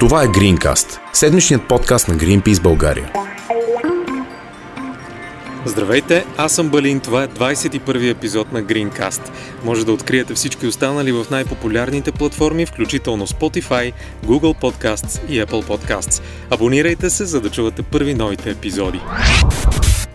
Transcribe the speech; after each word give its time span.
Това 0.00 0.22
е 0.22 0.26
Greencast, 0.26 0.98
седмичният 1.12 1.68
подкаст 1.68 2.08
на 2.08 2.14
Greenpeace 2.14 2.62
България. 2.62 3.12
Здравейте, 5.64 6.24
аз 6.36 6.52
съм 6.52 6.68
Балин, 6.68 7.00
това 7.00 7.22
е 7.22 7.28
21 7.28 8.10
епизод 8.10 8.52
на 8.52 8.62
Greencast. 8.62 9.30
Може 9.64 9.86
да 9.86 9.92
откриете 9.92 10.34
всички 10.34 10.66
останали 10.66 11.12
в 11.12 11.26
най-популярните 11.30 12.12
платформи, 12.12 12.66
включително 12.66 13.26
Spotify, 13.26 13.92
Google 14.26 14.60
Podcasts 14.60 15.28
и 15.28 15.44
Apple 15.44 15.64
Podcasts. 15.64 16.22
Абонирайте 16.50 17.10
се, 17.10 17.24
за 17.24 17.40
да 17.40 17.50
чувате 17.50 17.82
първи 17.82 18.14
новите 18.14 18.50
епизоди. 18.50 19.00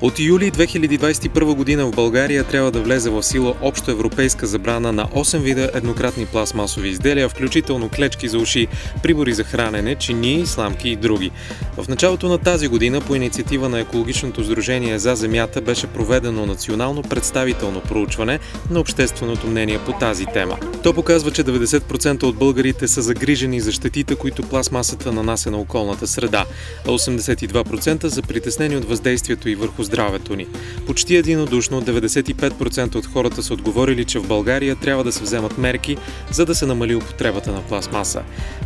От 0.02 0.20
юли 0.20 0.52
2021 0.52 1.56
година 1.56 1.86
в 1.86 1.92
България 1.92 2.44
трябва 2.44 2.72
да 2.72 2.82
влезе 2.82 3.10
в 3.10 3.24
сила 3.24 3.54
общо 3.62 3.92
европейска 3.92 4.48
забрана 4.48 4.92
на 4.92 5.06
8 5.06 5.38
вида 5.38 5.72
еднократни 5.74 6.26
пластмасови 6.26 6.90
изделия, 6.90 7.30
включително 7.30 7.90
клечки 7.90 8.28
за 8.28 8.38
уши, 8.38 8.68
прибори 9.04 9.34
за 9.34 9.44
хранене, 9.44 9.96
чини, 9.96 10.46
сламки 10.46 10.90
и 10.90 10.96
други. 10.96 11.32
В 11.78 11.88
началото 11.88 12.30
на 12.30 12.38
тази 12.38 12.68
година 12.68 13.02
по 13.02 13.16
инициатива 13.16 13.70
на 13.70 13.80
Екологичното 13.80 14.44
сдружение 14.44 15.00
за 15.00 15.16
земята 15.16 15.62
беше 15.62 15.88
проведено 15.88 16.46
национално 16.46 17.02
представително 17.02 17.82
проучване 17.82 18.40
на 18.70 18.80
общественото 18.80 19.48
мнение 19.48 19.80
по 19.86 19.94
тази 19.94 20.26
тема. 20.26 20.58
То 20.84 20.94
показва, 20.94 21.32
че 21.32 21.44
90% 21.44 22.24
от 22.24 22.36
българите 22.36 22.88
са 22.88 23.02
загрижени 23.02 23.62
за 23.62 23.72
щетите, 23.72 24.16
които 24.16 24.44
пластмасата 24.44 25.12
нанася 25.12 25.52
на 25.52 25.58
околната 25.58 26.08
среда, 26.08 26.46
а 26.88 26.90
82% 26.90 28.06
за 28.06 28.22
притеснени 28.22 28.78
от 28.78 28.86
въздействието 28.86 29.50
и 29.50 29.56
върху 29.56 29.84
здравето 29.92 30.36
ни. 30.36 30.48
Почти 30.88 31.16
единодушно 31.16 31.82
95% 31.82 32.96
от 32.96 33.06
хората 33.06 33.44
са 33.44 33.54
отговорили, 33.54 34.06
че 34.06 34.20
в 34.20 34.28
България 34.28 34.76
трябва 34.76 35.04
да 35.04 35.12
се 35.12 35.24
вземат 35.24 35.58
мерки, 35.58 35.98
за 36.32 36.46
да 36.46 36.56
се 36.56 36.66
намали 36.66 36.96
употребата 36.96 37.52
на 37.52 37.62
пластмаса. 37.62 38.22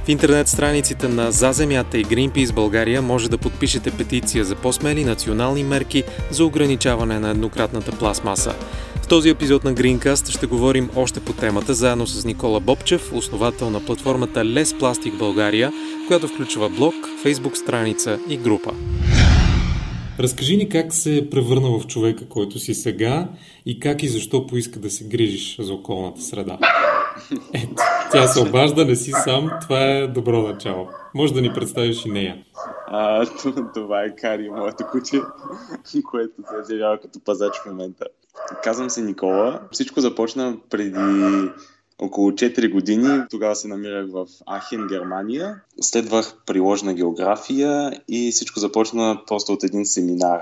В 0.06 0.10
интернет 0.10 0.48
страниците 0.48 1.08
на 1.08 1.32
За 1.32 1.52
земята 1.52 1.98
и 1.98 2.06
Greenpeace 2.06 2.54
България 2.54 3.02
може 3.02 3.30
да 3.30 3.38
подпишете 3.38 3.92
петиция 3.92 4.46
за 4.46 4.56
по-смели 4.56 5.06
национални 5.06 5.64
мерки 5.64 6.04
за 6.32 6.46
ограничаване 6.46 7.20
на 7.20 7.30
еднократната 7.30 7.92
пластмаса. 7.92 8.54
В 9.02 9.08
този 9.08 9.30
епизод 9.30 9.64
на 9.64 9.74
Greencast 9.74 10.30
ще 10.30 10.46
говорим 10.46 10.90
още 10.96 11.20
по 11.20 11.34
темата, 11.34 11.74
заедно 11.74 12.08
с 12.08 12.26
Никола 12.26 12.60
Бобчев, 12.60 13.14
основател 13.14 13.70
на 13.70 13.86
платформата 13.86 14.46
Лес 14.46 14.74
Пластик 14.80 15.18
България, 15.18 15.72
която 16.08 16.28
включва 16.28 16.70
блог, 16.70 16.96
фейсбук 17.24 17.58
страница 17.58 18.20
и 18.30 18.38
група. 18.38 18.72
Разкажи 20.20 20.58
ни 20.58 20.70
как 20.70 20.94
се 20.94 21.28
превърна 21.32 21.80
в 21.80 21.88
човека, 21.88 22.30
който 22.30 22.60
си 22.60 22.74
сега 22.74 23.28
и 23.66 23.80
как 23.80 24.04
и 24.04 24.08
защо 24.08 24.48
поиска 24.48 24.80
да 24.80 24.90
се 24.90 25.08
грижиш 25.08 25.58
за 25.60 25.74
околната 25.74 26.22
среда. 26.22 26.58
Ето, 27.54 27.74
тя 28.12 28.28
се 28.28 28.40
обажда, 28.40 28.86
не 28.86 28.96
си 28.96 29.12
сам, 29.12 29.50
това 29.62 29.82
е 29.82 30.08
добро 30.08 30.42
начало. 30.42 30.90
Може 31.14 31.34
да 31.34 31.42
ни 31.42 31.54
представиш 31.54 32.06
и 32.06 32.10
нея. 32.10 32.44
А, 32.88 33.26
това 33.74 34.04
е 34.04 34.16
Кари, 34.16 34.50
моето 34.50 34.84
куче, 34.92 35.18
което 36.12 36.34
се 36.36 36.62
изявява 36.62 37.00
като 37.00 37.20
пазач 37.26 37.54
в 37.56 37.66
момента. 37.66 38.06
Казвам 38.64 38.90
се 38.90 39.02
Никола. 39.02 39.62
Всичко 39.72 40.00
започна 40.00 40.58
преди 40.70 41.50
около 42.02 42.32
4 42.32 42.72
години. 42.72 43.24
Тогава 43.30 43.56
се 43.56 43.68
намирах 43.68 44.08
в 44.12 44.28
Ахен, 44.46 44.88
Германия. 44.88 45.62
Следвах 45.82 46.34
приложна 46.46 46.94
география 46.94 48.02
и 48.08 48.32
всичко 48.32 48.60
започна 48.60 49.22
просто 49.28 49.54
от 49.54 49.64
един 49.64 49.86
семинар, 49.86 50.42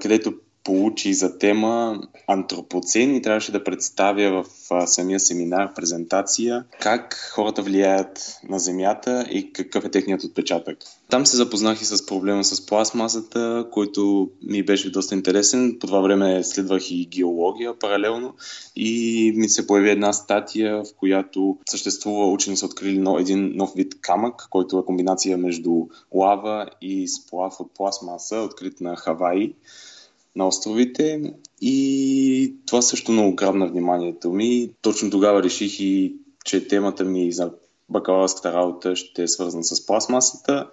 където 0.00 0.34
получи 0.68 1.14
за 1.14 1.38
тема 1.38 2.00
антропоцен 2.26 3.14
и 3.14 3.22
трябваше 3.22 3.52
да 3.52 3.64
представя 3.64 4.44
в 4.44 4.86
самия 4.86 5.20
семинар 5.20 5.74
презентация 5.74 6.64
как 6.80 7.30
хората 7.34 7.62
влияят 7.62 8.40
на 8.48 8.58
Земята 8.58 9.26
и 9.30 9.52
какъв 9.52 9.84
е 9.84 9.90
техният 9.90 10.24
отпечатък. 10.24 10.78
Там 11.10 11.26
се 11.26 11.36
запознах 11.36 11.82
и 11.82 11.84
с 11.84 12.06
проблема 12.06 12.44
с 12.44 12.66
пластмасата, 12.66 13.66
който 13.72 14.30
ми 14.42 14.62
беше 14.62 14.92
доста 14.92 15.14
интересен. 15.14 15.76
По 15.80 15.86
това 15.86 16.00
време 16.00 16.44
следвах 16.44 16.90
и 16.90 17.06
геология 17.06 17.78
паралелно 17.78 18.34
и 18.76 19.32
ми 19.36 19.48
се 19.48 19.66
появи 19.66 19.90
една 19.90 20.12
статия, 20.12 20.84
в 20.84 20.86
която 20.96 21.58
съществува, 21.68 22.30
учени 22.30 22.56
са 22.56 22.66
открили 22.66 23.04
един 23.18 23.52
нов 23.54 23.72
вид 23.76 24.00
камък, 24.00 24.46
който 24.50 24.78
е 24.78 24.84
комбинация 24.84 25.38
между 25.38 25.86
лава 26.14 26.66
и 26.82 27.08
сплав 27.08 27.60
от 27.60 27.74
пластмаса, 27.74 28.36
открит 28.36 28.80
на 28.80 28.96
Хаваи 28.96 29.54
на 30.38 30.46
островите 30.46 31.32
и 31.60 32.54
това 32.66 32.82
също 32.82 33.12
много 33.12 33.34
грабна 33.34 33.66
вниманието 33.66 34.32
ми. 34.32 34.70
Точно 34.82 35.10
тогава 35.10 35.42
реших 35.42 35.80
и, 35.80 36.16
че 36.44 36.68
темата 36.68 37.04
ми 37.04 37.32
за 37.32 37.50
бакалавърската 37.88 38.52
работа 38.52 38.96
ще 38.96 39.22
е 39.22 39.28
свързана 39.28 39.64
с 39.64 39.86
пластмасата 39.86 40.70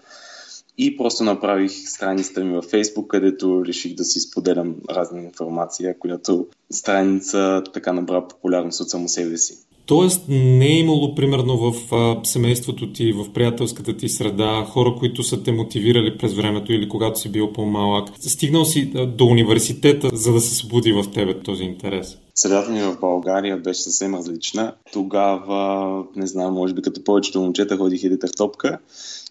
и 0.78 0.98
просто 0.98 1.24
направих 1.24 1.72
страницата 1.72 2.44
ми 2.44 2.56
във 2.56 2.66
Facebook, 2.66 3.08
където 3.08 3.66
реших 3.66 3.96
да 3.96 4.04
си 4.04 4.20
споделям 4.20 4.76
разна 4.90 5.22
информация, 5.22 6.00
която 6.00 6.48
страница 6.72 7.64
така 7.74 7.94
набра 7.94 8.28
популярност 8.28 8.82
от 8.82 8.90
само 8.90 9.10
себе 9.10 9.38
си. 9.38 9.58
Тоест 9.86 10.26
не 10.30 10.66
е 10.66 10.80
имало, 10.80 11.16
примерно, 11.16 11.58
в 11.58 11.94
а, 11.96 12.20
семейството 12.24 12.94
ти, 12.94 13.14
в 13.14 13.34
приятелската 13.34 13.98
ти 13.98 14.10
среда, 14.10 14.66
хора, 14.70 14.96
които 15.00 15.24
са 15.24 15.44
те 15.44 15.52
мотивирали 15.52 16.18
през 16.18 16.34
времето 16.34 16.74
или 16.74 16.90
когато 16.90 17.20
си 17.20 17.32
бил 17.32 17.54
по-малък. 17.54 18.10
Стигнал 18.20 18.66
си 18.66 18.92
а, 18.96 19.06
до 19.06 19.26
университета, 19.26 20.10
за 20.14 20.34
да 20.34 20.42
се 20.42 20.56
събуди 20.56 20.92
в 20.92 21.06
тебе 21.14 21.40
този 21.40 21.64
интерес. 21.64 22.18
Средата 22.38 22.72
ми 22.72 22.82
в 22.82 22.98
България 23.00 23.58
беше 23.58 23.82
съвсем 23.82 24.16
различна. 24.16 24.74
Тогава, 24.94 26.04
не 26.16 26.28
знам, 26.28 26.54
може 26.54 26.74
би 26.74 26.82
като 26.82 27.04
повечето 27.04 27.42
момчета 27.42 27.78
ходих 27.78 28.04
и 28.04 28.10
детах 28.10 28.32
топка 28.32 28.80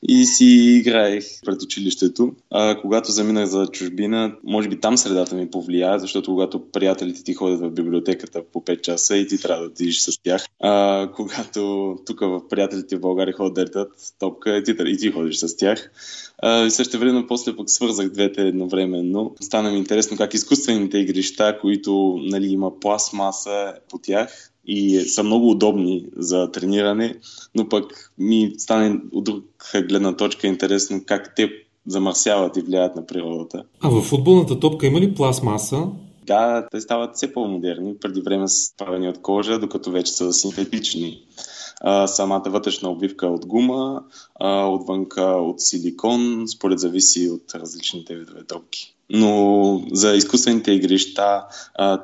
и 0.09 0.25
си 0.25 0.47
играех 0.81 1.25
пред 1.45 1.63
училището. 1.63 2.33
А, 2.51 2.81
когато 2.81 3.13
заминах 3.13 3.47
за 3.47 3.67
чужбина, 3.67 4.37
може 4.45 4.69
би 4.69 4.81
там 4.81 4.99
средата 4.99 5.35
ми 5.35 5.51
повлия, 5.51 5.99
защото 5.99 6.31
когато 6.31 6.71
приятелите 6.71 7.25
ти 7.25 7.35
ходят 7.35 7.61
в 7.61 7.71
библиотеката 7.71 8.43
по 8.53 8.61
5 8.61 8.81
часа 8.81 9.17
и 9.17 9.27
ти 9.27 9.39
трябва 9.39 9.63
да 9.63 9.69
отидеш 9.69 9.99
с 9.99 10.23
тях. 10.23 10.47
А, 10.61 11.09
когато 11.15 11.97
тук 12.07 12.21
в 12.21 12.49
приятелите 12.49 12.97
в 12.97 13.01
България 13.01 13.35
ходят 13.35 13.73
да 13.73 13.87
топка 14.19 14.57
и 14.57 14.65
ти, 14.65 14.75
и 14.87 14.97
ти 14.97 15.11
ходиш 15.11 15.37
с 15.37 15.57
тях. 15.57 15.91
А, 16.47 16.65
и 16.67 16.71
също 16.71 16.99
време 16.99 17.27
после 17.27 17.57
пък 17.57 17.71
свързах 17.71 18.09
двете 18.09 18.43
едновременно. 18.43 19.35
Стана 19.41 19.71
ми 19.71 19.79
интересно 19.79 20.17
как 20.17 20.35
изкуствените 20.35 20.99
игрища, 20.99 21.59
които 21.61 22.19
нали, 22.23 22.47
има 22.47 22.81
пластмаса 22.81 23.75
по 23.91 23.99
тях, 23.99 24.51
и 24.67 25.01
са 25.01 25.23
много 25.23 25.51
удобни 25.51 26.07
за 26.17 26.51
трениране, 26.51 27.17
но 27.55 27.69
пък 27.69 28.13
ми 28.19 28.53
стане 28.59 29.01
от 29.13 29.25
друга 29.25 29.43
гледна 29.89 30.17
точка 30.17 30.47
интересно 30.47 31.03
как 31.07 31.35
те 31.37 31.51
замърсяват 31.87 32.57
и 32.57 32.61
влияят 32.61 32.97
на 32.97 33.07
природата. 33.07 33.65
А 33.81 33.89
в 33.89 34.03
футболната 34.03 34.61
топка 34.61 34.87
има 34.87 35.01
ли 35.01 35.15
пластмаса? 35.15 35.87
Да, 36.27 36.69
те 36.71 36.81
стават 36.81 37.17
все 37.17 37.33
по-модерни. 37.33 37.95
Преди 38.01 38.21
време 38.21 38.49
са 38.49 38.77
правени 38.77 39.09
от 39.09 39.23
кожа, 39.23 39.59
докато 39.59 39.91
вече 39.91 40.13
са 40.13 40.33
синтетични. 40.33 41.23
А, 41.87 42.07
самата 42.07 42.43
вътрешна 42.47 42.91
обвивка 42.91 43.27
е 43.27 43.29
от 43.29 43.47
гума, 43.47 44.03
а, 44.35 44.67
отвънка 44.67 45.23
от 45.23 45.61
силикон, 45.61 46.45
според 46.49 46.79
зависи 46.79 47.29
от 47.29 47.55
различните 47.55 48.17
видове 48.17 48.45
топки. 48.45 48.95
Но 49.11 49.83
за 49.93 50.15
изкуствените 50.15 50.73
игрища, 50.73 51.43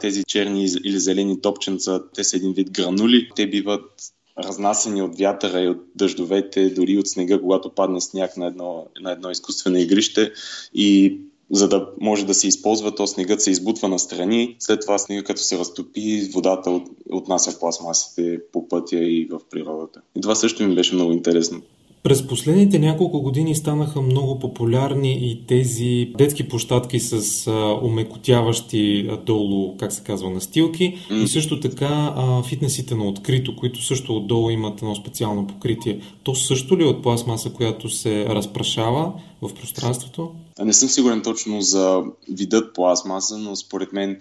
тези 0.00 0.24
черни 0.24 0.64
или 0.84 0.98
зелени 0.98 1.40
топченца, 1.40 2.02
те 2.14 2.24
са 2.24 2.36
един 2.36 2.52
вид 2.52 2.70
гранули. 2.70 3.28
Те 3.36 3.46
биват 3.46 3.90
разнасени 4.38 5.02
от 5.02 5.18
вятъра 5.18 5.60
и 5.60 5.68
от 5.68 5.82
дъждовете, 5.94 6.70
дори 6.70 6.98
от 6.98 7.08
снега, 7.08 7.40
когато 7.40 7.70
падне 7.70 8.00
сняг 8.00 8.36
на 8.36 8.46
едно, 8.46 8.86
на 9.00 9.12
едно 9.12 9.30
изкуствено 9.30 9.76
игрище 9.76 10.32
и 10.74 11.18
за 11.50 11.68
да 11.68 11.88
може 12.00 12.26
да 12.26 12.34
се 12.34 12.48
използва, 12.48 12.94
то 12.94 13.06
снегът 13.06 13.42
се 13.42 13.50
избутва 13.50 13.88
на 13.88 13.98
страни. 13.98 14.56
След 14.58 14.80
това 14.80 14.98
снега, 14.98 15.22
като 15.22 15.40
се 15.40 15.58
разтопи, 15.58 16.30
водата 16.34 16.70
от, 16.70 16.88
отнася 17.12 17.58
пластмасите 17.60 18.40
по 18.52 18.68
пътя 18.68 18.96
и 18.96 19.28
в 19.30 19.40
природата. 19.50 20.00
И 20.16 20.20
това 20.20 20.34
също 20.34 20.62
ми 20.62 20.74
беше 20.74 20.94
много 20.94 21.12
интересно. 21.12 21.62
През 22.02 22.26
последните 22.26 22.78
няколко 22.78 23.20
години 23.20 23.54
станаха 23.54 24.02
много 24.02 24.38
популярни 24.38 25.18
и 25.22 25.46
тези 25.46 26.12
детски 26.18 26.48
площадки 26.48 27.00
с 27.00 27.46
а, 27.46 27.78
умекотяващи 27.82 29.08
а, 29.10 29.16
долу, 29.16 29.76
как 29.76 29.92
се 29.92 30.02
казва, 30.02 30.30
настилки 30.30 30.98
mm. 31.10 31.24
и 31.24 31.28
също 31.28 31.60
така 31.60 32.14
а, 32.16 32.42
фитнесите 32.42 32.94
на 32.94 33.04
открито, 33.04 33.56
които 33.56 33.82
също 33.82 34.16
отдолу 34.16 34.50
имат 34.50 34.82
едно 34.82 34.94
специално 34.94 35.46
покритие. 35.46 36.00
То 36.22 36.34
също 36.34 36.78
ли 36.78 36.82
е 36.82 36.86
от 36.86 37.02
пластмаса, 37.02 37.50
която 37.50 37.88
се 37.88 38.26
разпрашава 38.26 39.12
в 39.42 39.54
пространството? 39.54 40.30
Не 40.64 40.72
съм 40.72 40.88
сигурен 40.88 41.22
точно 41.22 41.60
за 41.60 42.02
видът 42.28 42.74
пластмаса, 42.74 43.38
но 43.38 43.56
според 43.56 43.92
мен 43.92 44.20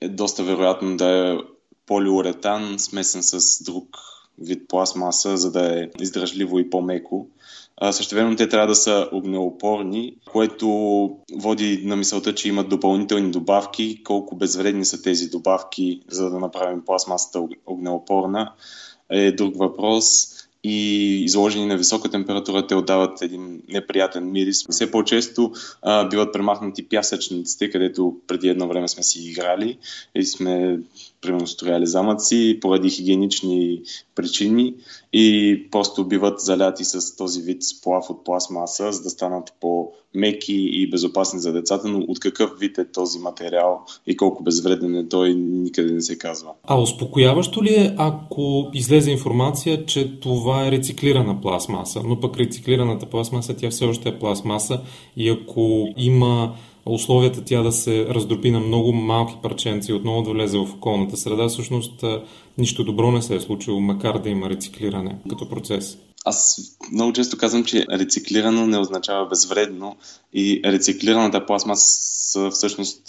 е 0.00 0.08
доста 0.08 0.42
вероятно 0.42 0.96
да 0.96 1.32
е 1.32 1.38
полиуретан, 1.86 2.78
смесен 2.78 3.22
с 3.22 3.62
друг 3.64 3.86
вид 4.38 4.68
пластмаса, 4.68 5.36
за 5.36 5.52
да 5.52 5.82
е 5.82 5.88
издръжливо 6.00 6.58
и 6.58 6.70
по-меко. 6.70 7.28
Същевременно 7.90 8.36
те 8.36 8.48
трябва 8.48 8.66
да 8.66 8.74
са 8.74 9.08
огнеопорни, 9.12 10.16
което 10.32 10.68
води 11.32 11.82
на 11.84 11.96
мисълта, 11.96 12.34
че 12.34 12.48
имат 12.48 12.68
допълнителни 12.68 13.30
добавки. 13.30 14.02
Колко 14.04 14.36
безвредни 14.36 14.84
са 14.84 15.02
тези 15.02 15.28
добавки, 15.28 16.02
за 16.08 16.30
да 16.30 16.38
направим 16.38 16.84
пластмасата 16.84 17.42
огнеопорна, 17.66 18.52
е 19.10 19.32
друг 19.32 19.56
въпрос. 19.56 20.35
И 20.64 21.04
изложени 21.24 21.66
на 21.66 21.76
висока 21.76 22.10
температура, 22.10 22.66
те 22.66 22.74
отдават 22.74 23.22
един 23.22 23.62
неприятен 23.68 24.32
мирис. 24.32 24.66
Все 24.70 24.90
по-често 24.90 25.52
а, 25.82 26.08
биват 26.08 26.32
премахнати 26.32 26.88
пясъчниците, 26.88 27.70
където 27.70 28.16
преди 28.26 28.48
едно 28.48 28.68
време 28.68 28.88
сме 28.88 29.02
си 29.02 29.28
играли 29.28 29.78
и 30.14 30.24
сме 30.24 30.78
примерно 31.20 31.46
строяли 31.46 31.86
замъци 31.86 32.58
поради 32.60 32.90
хигиенични 32.90 33.82
причини 34.14 34.74
и 35.12 35.62
просто 35.70 36.04
биват 36.04 36.40
заляти 36.40 36.84
с 36.84 37.16
този 37.16 37.42
вид 37.42 37.62
сплав 37.62 38.10
от 38.10 38.24
пластмаса, 38.24 38.92
за 38.92 39.02
да 39.02 39.10
станат 39.10 39.52
по-меки 39.60 40.54
и 40.72 40.90
безопасни 40.90 41.40
за 41.40 41.52
децата, 41.52 41.88
но 41.88 41.98
от 41.98 42.20
какъв 42.20 42.50
вид 42.58 42.78
е 42.78 42.92
този 42.92 43.18
материал 43.18 43.84
и 44.06 44.16
колко 44.16 44.42
безвреден 44.42 44.96
е 44.96 45.08
той, 45.08 45.34
никъде 45.34 45.92
не 45.92 46.00
се 46.00 46.18
казва. 46.18 46.50
А 46.64 46.80
успокояващо 46.80 47.62
ли 47.62 47.74
е, 47.74 47.94
ако 47.98 48.70
излезе 48.74 49.10
информация, 49.10 49.86
че 49.86 50.20
това 50.20 50.55
е 50.64 50.70
рециклирана 50.70 51.40
пластмаса, 51.40 52.02
но 52.04 52.20
пък 52.20 52.36
рециклираната 52.36 53.06
пластмаса, 53.06 53.56
тя 53.56 53.70
все 53.70 53.84
още 53.84 54.08
е 54.08 54.18
пластмаса 54.18 54.80
и 55.16 55.28
ако 55.28 55.88
има 55.96 56.54
условията 56.86 57.44
тя 57.44 57.62
да 57.62 57.72
се 57.72 58.06
раздропи 58.06 58.50
на 58.50 58.60
много 58.60 58.92
малки 58.92 59.34
парченца 59.42 59.92
и 59.92 59.94
отново 59.94 60.22
да 60.22 60.30
влезе 60.30 60.58
в 60.58 60.74
околната 60.74 61.16
среда, 61.16 61.48
всъщност 61.48 62.04
нищо 62.58 62.84
добро 62.84 63.12
не 63.12 63.22
се 63.22 63.34
е 63.34 63.40
случило, 63.40 63.80
макар 63.80 64.18
да 64.18 64.28
има 64.28 64.50
рециклиране 64.50 65.16
като 65.28 65.48
процес. 65.48 65.98
Аз 66.28 66.60
много 66.92 67.12
често 67.12 67.38
казвам, 67.38 67.64
че 67.64 67.86
рециклирано 67.90 68.66
не 68.66 68.78
означава 68.78 69.28
безвредно 69.28 69.96
и 70.32 70.60
рециклираната 70.64 71.46
пластмаса 71.46 72.50
всъщност 72.50 73.02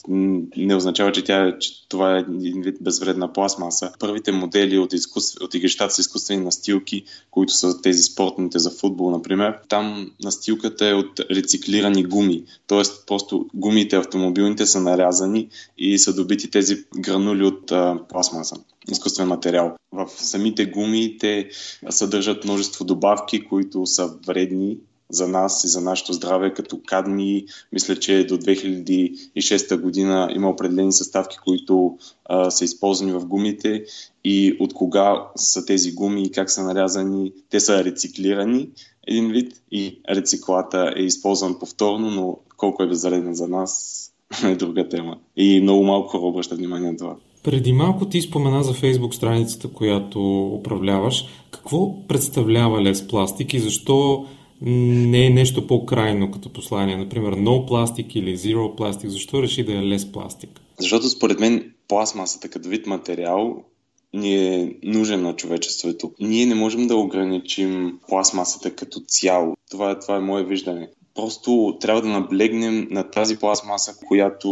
не 0.57 0.75
означава, 0.75 1.11
че, 1.11 1.23
тя, 1.23 1.59
че 1.59 1.87
това 1.89 2.15
е 2.15 2.19
един 2.19 2.61
вид 2.61 2.77
безвредна 2.81 3.33
пластмаса. 3.33 3.91
Първите 3.99 4.31
модели 4.31 4.77
от, 4.77 4.93
изкуств, 4.93 5.43
от 5.43 5.53
игрищата 5.53 5.93
с 5.93 5.99
изкуствени 5.99 6.43
настилки, 6.43 7.03
които 7.31 7.53
са 7.53 7.81
тези 7.81 8.03
спортните 8.03 8.59
за 8.59 8.71
футбол, 8.71 9.11
например, 9.11 9.59
там 9.69 10.11
настилката 10.23 10.87
е 10.87 10.93
от 10.93 11.19
рециклирани 11.19 12.03
гуми. 12.03 12.43
Тоест, 12.67 13.07
просто 13.07 13.45
гумите 13.53 13.95
автомобилните 13.95 14.65
са 14.65 14.81
нарязани 14.81 15.47
и 15.77 15.97
са 15.97 16.15
добити 16.15 16.49
тези 16.49 16.83
гранули 16.97 17.43
от 17.43 17.71
а, 17.71 17.99
пластмаса 18.09 18.55
изкуствен 18.91 19.27
материал. 19.27 19.75
В 19.91 20.07
самите 20.09 20.65
гуми 20.65 21.17
те 21.19 21.49
съдържат 21.89 22.43
множество 22.43 22.85
добавки, 22.85 23.45
които 23.45 23.85
са 23.85 24.13
вредни 24.27 24.77
за 25.09 25.27
нас 25.27 25.63
и 25.63 25.67
за 25.67 25.81
нашето 25.81 26.13
здраве, 26.13 26.53
като 26.53 26.79
кадми. 26.85 27.45
Мисля, 27.71 27.95
че 27.95 28.25
до 28.25 28.37
2006 28.37 29.81
година 29.81 30.29
има 30.35 30.49
определени 30.49 30.93
съставки, 30.93 31.37
които 31.43 31.97
а, 32.25 32.51
са 32.51 32.65
използвани 32.65 33.11
в 33.11 33.25
гумите 33.25 33.85
и 34.23 34.57
от 34.59 34.73
кога 34.73 35.27
са 35.35 35.65
тези 35.65 35.91
гуми 35.91 36.23
и 36.23 36.31
как 36.31 36.51
са 36.51 36.63
нарязани. 36.63 37.33
Те 37.49 37.59
са 37.59 37.83
рециклирани 37.83 38.69
един 39.07 39.31
вид 39.31 39.61
и 39.71 39.99
рециклата 40.09 40.93
е 40.97 41.01
използван 41.01 41.59
повторно, 41.59 42.11
но 42.11 42.37
колко 42.57 42.83
е 42.83 42.87
безреден 42.87 43.33
за 43.33 43.47
нас 43.47 44.03
е 44.43 44.55
друга 44.55 44.89
тема. 44.89 45.17
И 45.35 45.61
много 45.61 45.83
малко 45.83 46.09
хора 46.09 46.23
обръщат 46.23 46.57
внимание 46.57 46.91
на 46.91 46.97
това. 46.97 47.15
Преди 47.47 47.73
малко 47.73 48.05
ти 48.05 48.21
спомена 48.21 48.63
за 48.63 48.73
Фейсбук 48.73 49.15
страницата, 49.15 49.67
която 49.67 50.47
управляваш. 50.47 51.25
Какво 51.51 52.07
представлява 52.07 52.81
лес 52.81 53.07
пластик 53.07 53.53
и 53.53 53.59
защо 53.59 54.25
не 54.61 55.25
е 55.25 55.29
нещо 55.29 55.67
по-крайно 55.67 56.31
като 56.31 56.53
послание? 56.53 56.97
Например, 56.97 57.35
no 57.35 57.69
plastic 57.69 58.15
или 58.15 58.37
zero 58.37 58.77
plastic. 58.77 59.07
Защо 59.07 59.41
реши 59.41 59.63
да 59.63 59.73
е 59.73 59.83
лес 59.83 60.11
пластик? 60.11 60.49
Защото 60.79 61.09
според 61.09 61.39
мен 61.39 61.73
пластмасата 61.87 62.49
като 62.49 62.69
вид 62.69 62.87
материал 62.87 63.63
ни 64.13 64.35
е 64.35 64.75
нужен 64.83 65.21
на 65.21 65.35
човечеството. 65.35 66.11
Ние 66.19 66.45
не 66.45 66.55
можем 66.55 66.87
да 66.87 66.95
ограничим 66.95 67.99
пластмасата 68.07 68.75
като 68.75 68.99
цяло. 68.99 69.57
Това 69.71 69.91
е, 69.91 69.99
това 69.99 70.15
е 70.15 70.21
мое 70.21 70.43
виждане. 70.43 70.89
Просто 71.17 71.77
трябва 71.81 72.01
да 72.01 72.07
наблегнем 72.07 72.87
на 72.91 73.03
тази 73.03 73.37
пластмаса, 73.37 73.95
която 74.07 74.49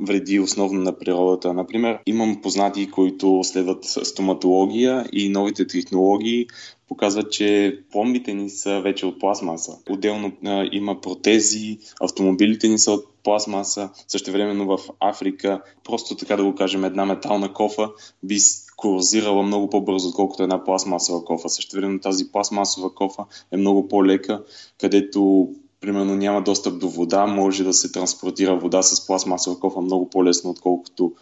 вреди 0.00 0.40
основно 0.40 0.80
на 0.80 0.98
природата. 0.98 1.52
Например, 1.54 1.98
имам 2.06 2.40
познати, 2.42 2.90
които 2.90 3.40
следват 3.44 3.84
стоматология 3.84 5.06
и 5.12 5.28
новите 5.28 5.66
технологии 5.66 6.46
показват, 6.88 7.32
че 7.32 7.78
пломбите 7.92 8.34
ни 8.34 8.50
са 8.50 8.80
вече 8.80 9.06
от 9.06 9.20
пластмаса. 9.20 9.78
Отделно 9.90 10.32
а, 10.44 10.68
има 10.72 11.00
протези, 11.00 11.78
автомобилите 12.00 12.68
ни 12.68 12.78
са 12.78 12.92
от 12.92 13.04
пластмаса. 13.22 13.90
Също 14.08 14.32
времено 14.32 14.66
в 14.66 14.78
Африка, 15.00 15.62
просто 15.84 16.16
така 16.16 16.36
да 16.36 16.44
го 16.44 16.54
кажем, 16.54 16.84
една 16.84 17.04
метална 17.04 17.52
кофа 17.52 17.90
би 18.22 18.38
корозирала 18.76 19.42
много 19.42 19.70
по-бързо, 19.70 20.08
отколкото 20.08 20.42
една 20.42 20.64
пластмасова 20.64 21.24
кофа. 21.24 21.48
Също 21.48 21.76
времено 21.76 22.00
тази 22.00 22.32
пластмасова 22.32 22.94
кофа 22.94 23.24
е 23.52 23.56
много 23.56 23.88
по-лека, 23.88 24.42
където 24.80 25.48
примерно 25.84 26.16
няма 26.16 26.42
достъп 26.42 26.78
до 26.78 26.88
вода, 26.88 27.26
може 27.26 27.64
да 27.64 27.72
се 27.72 27.92
транспортира 27.92 28.58
вода 28.58 28.82
с 28.82 29.06
пластмасова 29.06 29.60
кофа 29.60 29.80
много 29.80 30.10
по-лесно, 30.10 30.50
отколкото 30.50 31.12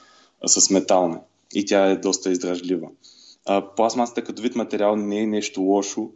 с 0.46 0.70
метална. 0.70 1.20
И 1.54 1.66
тя 1.66 1.86
е 1.86 1.96
доста 1.96 2.30
издръжлива. 2.30 2.88
пластмасата 3.76 4.24
като 4.24 4.42
вид 4.42 4.56
материал 4.56 4.96
не 4.96 5.18
е 5.20 5.26
нещо 5.26 5.60
лошо, 5.62 6.10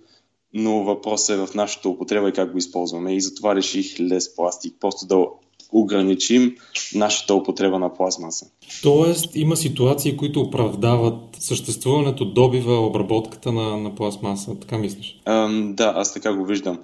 но 0.54 0.84
въпросът 0.84 1.38
е 1.38 1.46
в 1.46 1.54
нашата 1.54 1.88
употреба 1.88 2.28
и 2.28 2.32
как 2.32 2.52
го 2.52 2.58
използваме. 2.58 3.16
И 3.16 3.20
затова 3.20 3.54
реших 3.54 4.00
лес 4.00 4.36
пластик. 4.36 4.74
Просто 4.80 5.06
да 5.06 5.26
ограничим 5.72 6.54
нашата 6.94 7.34
употреба 7.34 7.78
на 7.78 7.94
пластмаса. 7.94 8.46
Тоест 8.82 9.36
има 9.36 9.56
ситуации, 9.56 10.16
които 10.16 10.40
оправдават 10.40 11.14
съществуването, 11.38 12.24
добива, 12.24 12.86
обработката 12.86 13.52
на, 13.52 13.76
на 13.76 13.94
пластмаса, 13.94 14.54
така 14.60 14.78
мислиш? 14.78 15.20
А, 15.24 15.48
да, 15.52 15.92
аз 15.96 16.14
така 16.14 16.34
го 16.34 16.44
виждам. 16.44 16.78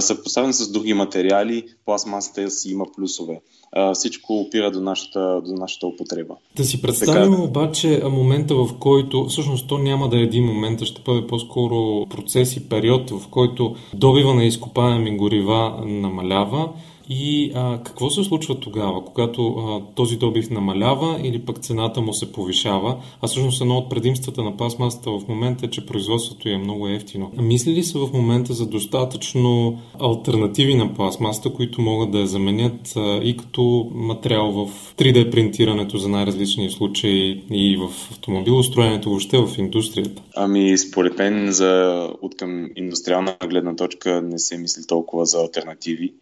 Съпоставен 0.00 0.52
с 0.52 0.72
други 0.72 0.94
материали, 0.94 1.64
пластмасата 1.86 2.50
си 2.50 2.70
има 2.70 2.84
плюсове. 2.96 3.40
А, 3.72 3.94
всичко 3.94 4.40
опира 4.40 4.70
до 4.70 4.80
нашата, 4.80 5.42
до 5.46 5.52
нашата 5.52 5.86
употреба. 5.86 6.34
Да 6.56 6.64
си 6.64 6.82
представим 6.82 7.32
така... 7.32 7.42
обаче 7.42 8.02
момента, 8.10 8.54
в 8.54 8.68
който, 8.80 9.26
всъщност 9.26 9.68
то 9.68 9.78
няма 9.78 10.08
да 10.08 10.18
е 10.18 10.22
един 10.22 10.44
момент, 10.44 10.82
а 10.82 10.84
ще 10.84 11.02
бъде 11.02 11.26
по-скоро 11.26 12.06
процес 12.06 12.56
и 12.56 12.68
период, 12.68 13.10
в 13.10 13.28
който 13.30 13.74
добива 13.94 14.34
на 14.34 14.44
изкопаеми 14.44 15.16
горива 15.16 15.82
намалява, 15.86 16.68
и 17.08 17.52
а, 17.54 17.80
какво 17.84 18.10
се 18.10 18.24
случва 18.24 18.60
тогава, 18.60 19.04
когато 19.04 19.46
а, 19.46 19.94
този 19.94 20.16
добив 20.16 20.50
намалява 20.50 21.20
или 21.24 21.38
пък 21.38 21.58
цената 21.58 22.00
му 22.00 22.12
се 22.14 22.32
повишава? 22.32 22.96
А 23.22 23.26
всъщност 23.26 23.60
едно 23.60 23.76
от 23.76 23.90
предимствата 23.90 24.42
на 24.42 24.56
пластмасата 24.56 25.10
в 25.10 25.28
момента 25.28 25.66
е, 25.66 25.70
че 25.70 25.86
производството 25.86 26.48
е 26.48 26.56
много 26.56 26.88
ефтино. 26.88 27.32
Мисли 27.36 27.72
ли 27.72 27.82
се 27.82 27.98
в 27.98 28.08
момента 28.12 28.52
за 28.52 28.66
достатъчно 28.66 29.78
альтернативи 30.00 30.74
на 30.74 30.94
пластмасата, 30.94 31.50
които 31.50 31.80
могат 31.80 32.10
да 32.10 32.18
я 32.18 32.26
заменят 32.26 32.92
а, 32.96 33.20
и 33.22 33.36
като 33.36 33.90
материал 33.94 34.52
в 34.52 34.94
3D 34.96 35.30
принтирането 35.30 35.98
за 35.98 36.08
най-различни 36.08 36.70
случаи 36.70 37.44
и 37.50 37.76
в 37.76 38.10
автомобилостроенето, 38.10 39.08
въобще 39.08 39.38
в 39.38 39.58
индустрията? 39.58 40.22
Ами, 40.36 40.78
според 40.78 41.18
мен, 41.18 41.52
за, 41.52 42.08
от 42.22 42.36
към 42.36 42.68
индустриална 42.76 43.36
гледна 43.48 43.76
точка 43.76 44.22
не 44.22 44.38
се 44.38 44.58
мисли 44.58 44.82
толкова 44.86 45.26
за 45.26 45.38
альтернативи. 45.38 46.12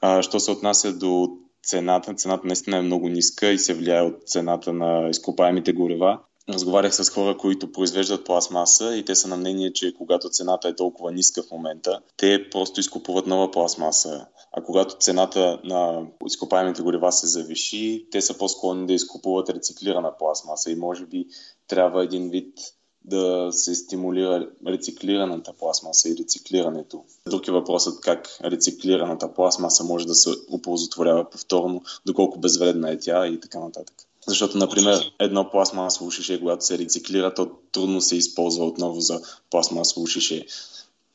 А, 0.00 0.22
що 0.22 0.40
се 0.40 0.50
отнася 0.50 0.92
до 0.92 1.28
цената, 1.62 2.14
цената 2.14 2.46
наистина 2.46 2.76
е 2.76 2.82
много 2.82 3.08
ниска 3.08 3.48
и 3.48 3.58
се 3.58 3.74
влияе 3.74 4.02
от 4.02 4.22
цената 4.26 4.72
на 4.72 5.08
изкопаемите 5.08 5.72
горива. 5.72 6.18
Разговарях 6.48 6.94
с 6.94 7.10
хора, 7.10 7.36
които 7.36 7.72
произвеждат 7.72 8.24
пластмаса 8.24 8.96
и 8.96 9.04
те 9.04 9.14
са 9.14 9.28
на 9.28 9.36
мнение, 9.36 9.72
че 9.72 9.94
когато 9.94 10.28
цената 10.28 10.68
е 10.68 10.76
толкова 10.76 11.12
ниска 11.12 11.42
в 11.42 11.50
момента, 11.50 12.00
те 12.16 12.50
просто 12.50 12.80
изкупуват 12.80 13.26
нова 13.26 13.50
пластмаса. 13.50 14.26
А 14.52 14.62
когато 14.62 14.96
цената 14.98 15.60
на 15.64 16.06
изкопаемите 16.26 16.82
горива 16.82 17.12
се 17.12 17.26
завиши, 17.26 18.06
те 18.10 18.20
са 18.20 18.38
по-склонни 18.38 18.86
да 18.86 18.92
изкупуват 18.92 19.50
рециклирана 19.50 20.16
пластмаса 20.18 20.70
и 20.70 20.76
може 20.76 21.06
би 21.06 21.26
трябва 21.68 22.04
един 22.04 22.30
вид 22.30 22.58
да 23.06 23.48
се 23.52 23.74
стимулира 23.74 24.48
рециклираната 24.66 25.52
пластмаса 25.52 26.08
и 26.08 26.16
рециклирането. 26.18 27.04
Друг 27.30 27.48
е 27.48 27.52
въпросът 27.52 28.00
как 28.00 28.38
рециклираната 28.44 29.34
пластмаса 29.34 29.84
може 29.84 30.06
да 30.06 30.14
се 30.14 30.30
оползотворява 30.52 31.30
повторно, 31.30 31.82
доколко 32.06 32.38
безвредна 32.38 32.90
е 32.90 32.98
тя 32.98 33.26
и 33.26 33.40
така 33.40 33.60
нататък. 33.60 33.94
Защото, 34.26 34.58
например, 34.58 35.12
едно 35.20 35.50
пластмасово 35.50 36.10
шише, 36.10 36.38
когато 36.38 36.64
се 36.64 36.78
рециклира, 36.78 37.34
то 37.34 37.50
трудно 37.72 38.00
се 38.00 38.16
използва 38.16 38.66
отново 38.66 39.00
за 39.00 39.20
пластмасово 39.50 40.06
шише 40.06 40.46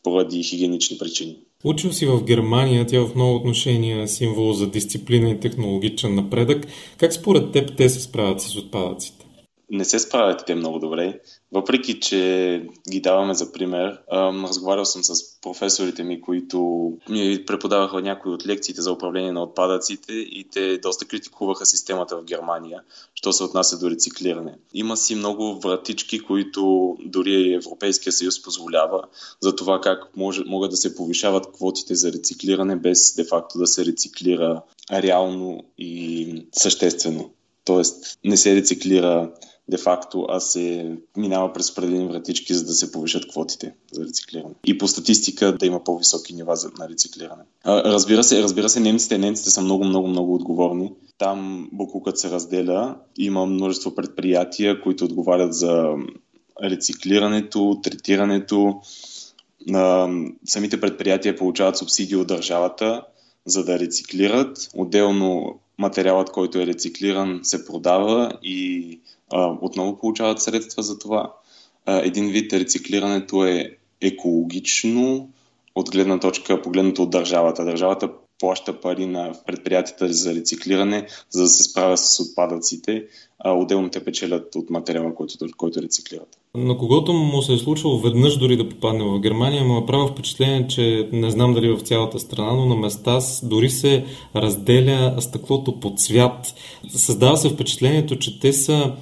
поради 0.04 0.44
хигиенични 0.44 0.98
причини. 0.98 1.38
Учил 1.64 1.92
си 1.92 2.06
в 2.06 2.24
Германия, 2.24 2.88
тя 2.88 3.00
в 3.00 3.16
много 3.16 3.36
отношения 3.36 4.02
е 4.02 4.08
символ 4.08 4.54
за 4.54 4.68
дисциплина 4.68 5.30
и 5.30 5.40
технологичен 5.40 6.16
напредък. 6.16 6.68
Как 6.98 7.14
според 7.14 7.52
теб 7.52 7.78
те 7.78 7.90
се 7.90 8.02
справят 8.02 8.42
с 8.42 8.56
отпадъците? 8.56 9.21
Не 9.72 9.86
се 9.86 10.00
справят 10.00 10.44
те 10.48 10.56
много 10.56 10.80
добре, 10.80 11.20
въпреки 11.52 12.00
че 12.00 12.64
ги 12.90 13.02
даваме 13.02 13.34
за 13.34 13.52
пример. 13.52 14.00
разговарял 14.12 14.86
съм 14.86 15.04
с 15.04 15.42
професорите 15.42 16.04
ми, 16.04 16.22
които 16.22 16.92
ми 17.10 17.44
преподаваха 17.48 18.02
някои 18.02 18.32
от 18.32 18.48
лекциите 18.48 18.82
за 18.82 18.92
управление 18.92 19.32
на 19.32 19.44
отпадъците 19.44 20.14
и 20.14 20.48
те 20.52 20.78
доста 20.78 21.06
критикуваха 21.06 21.66
системата 21.66 22.18
в 22.18 22.24
Германия, 22.24 22.82
що 23.14 23.34
се 23.34 23.44
отнася 23.44 23.80
до 23.80 23.90
рециклиране. 23.90 24.58
Има 24.74 24.98
си 24.98 25.16
много 25.16 25.60
вратички, 25.60 26.20
които 26.20 26.96
дори 27.06 27.54
Европейския 27.54 28.14
съюз 28.14 28.42
позволява 28.42 29.04
за 29.42 29.56
това 29.56 29.82
как 29.82 30.18
може, 30.18 30.44
могат 30.48 30.72
да 30.72 30.78
се 30.78 30.96
повишават 30.96 31.52
квотите 31.52 31.96
за 31.96 32.12
рециклиране 32.12 32.76
без 32.76 33.16
де-факто 33.16 33.58
да 33.58 33.68
се 33.68 33.86
рециклира 33.86 34.62
реално 34.92 35.64
и 35.78 36.46
съществено. 36.52 37.32
Тоест 37.66 38.20
не 38.24 38.38
се 38.38 38.56
рециклира 38.56 39.32
де-факто, 39.72 40.26
а 40.30 40.40
се 40.40 40.96
минава 41.18 41.54
през 41.54 41.72
определени 41.72 42.08
вратички, 42.08 42.54
за 42.54 42.66
да 42.66 42.74
се 42.74 42.92
повишат 42.92 43.28
квотите 43.32 43.74
за 43.92 44.04
рециклиране. 44.04 44.54
И 44.66 44.78
по 44.78 44.88
статистика 44.88 45.58
да 45.58 45.66
има 45.66 45.84
по-високи 45.84 46.34
нива 46.34 46.56
на 46.80 46.90
рециклиране. 46.90 47.44
Разбира 47.66 48.24
се, 48.24 48.44
разбира 48.44 48.70
се, 48.70 48.80
немците, 48.80 49.18
немците 49.18 49.50
са 49.50 49.62
много, 49.62 49.84
много, 49.84 50.08
много 50.08 50.36
отговорни. 50.36 50.94
Там 51.18 51.70
буклукът 51.72 52.18
се 52.18 52.32
разделя. 52.32 52.96
Има 53.18 53.46
множество 53.46 53.96
предприятия, 53.96 54.82
които 54.82 55.06
отговарят 55.06 55.54
за 55.54 55.96
рециклирането, 56.64 57.80
третирането. 57.84 58.82
Самите 60.46 60.82
предприятия 60.82 61.36
получават 61.36 61.78
субсидии 61.78 62.16
от 62.16 62.28
държавата, 62.28 63.04
за 63.46 63.66
да 63.66 63.80
рециклират. 63.80 64.70
Отделно 64.76 65.60
материалът, 65.78 66.30
който 66.30 66.60
е 66.60 66.66
рециклиран, 66.66 67.40
се 67.44 67.66
продава 67.66 68.32
и 68.44 69.00
отново 69.62 69.98
получават 69.98 70.42
средства 70.42 70.84
за 70.84 71.00
това. 71.00 71.34
Един 71.88 72.30
вид 72.30 72.54
рециклирането 72.54 73.46
е 73.46 73.78
екологично 74.02 75.30
от 75.76 75.92
гледна 75.92 76.20
точка, 76.20 76.62
погледнато 76.62 77.04
от 77.04 77.10
държавата. 77.10 77.66
Държавата 77.66 78.10
плаща 78.40 78.82
пари 78.82 79.06
на 79.06 79.32
предприятията 79.46 80.14
за 80.14 80.36
рециклиране, 80.36 81.08
за 81.30 81.42
да 81.42 81.48
се 81.48 81.64
справя 81.64 81.98
с 81.98 82.20
отпадъците, 82.20 83.04
а 83.40 83.52
отделно 83.54 83.90
те 83.90 84.04
печелят 84.04 84.56
от 84.56 84.70
материала, 84.70 85.16
който, 85.16 85.34
който 85.58 85.82
рециклират. 85.82 86.38
На 86.56 86.78
когото 86.78 87.14
му 87.14 87.42
се 87.42 87.54
е 87.54 87.58
случило 87.58 88.00
веднъж 88.00 88.38
дори 88.38 88.58
да 88.58 88.70
попадне 88.70 89.04
в 89.04 89.20
Германия, 89.20 89.64
му 89.64 89.74
направя 89.74 90.08
впечатление, 90.08 90.68
че 90.68 91.10
не 91.12 91.32
знам 91.32 91.54
дали 91.54 91.70
в 91.70 91.82
цялата 91.82 92.20
страна, 92.20 92.54
но 92.54 92.66
на 92.66 92.76
места 92.76 93.20
дори 93.44 93.70
се 93.70 94.06
разделя 94.36 95.16
стъклото 95.20 95.80
по 95.80 95.94
цвят. 95.96 96.54
Създава 96.90 97.38
се 97.38 97.50
впечатлението, 97.50 98.20
че 98.20 98.40
те 98.40 98.54
са 98.54 98.94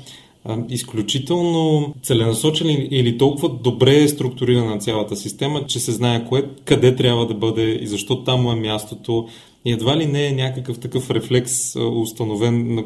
изключително 0.69 1.93
целенасочени 2.03 2.87
или 2.91 3.17
толкова 3.17 3.49
добре 3.49 3.95
е 3.95 4.07
структурирана 4.07 4.77
цялата 4.77 5.15
система, 5.15 5.65
че 5.65 5.79
се 5.79 5.91
знае 5.91 6.25
кое, 6.25 6.43
къде 6.65 6.95
трябва 6.95 7.27
да 7.27 7.33
бъде 7.33 7.71
и 7.71 7.87
защо 7.87 8.23
там 8.23 8.47
е 8.47 8.55
мястото. 8.55 9.27
И 9.65 9.71
едва 9.71 9.97
ли 9.97 10.05
не 10.05 10.27
е 10.27 10.31
някакъв 10.31 10.79
такъв 10.79 11.11
рефлекс 11.11 11.75
установен, 11.75 12.75
на 12.75 12.83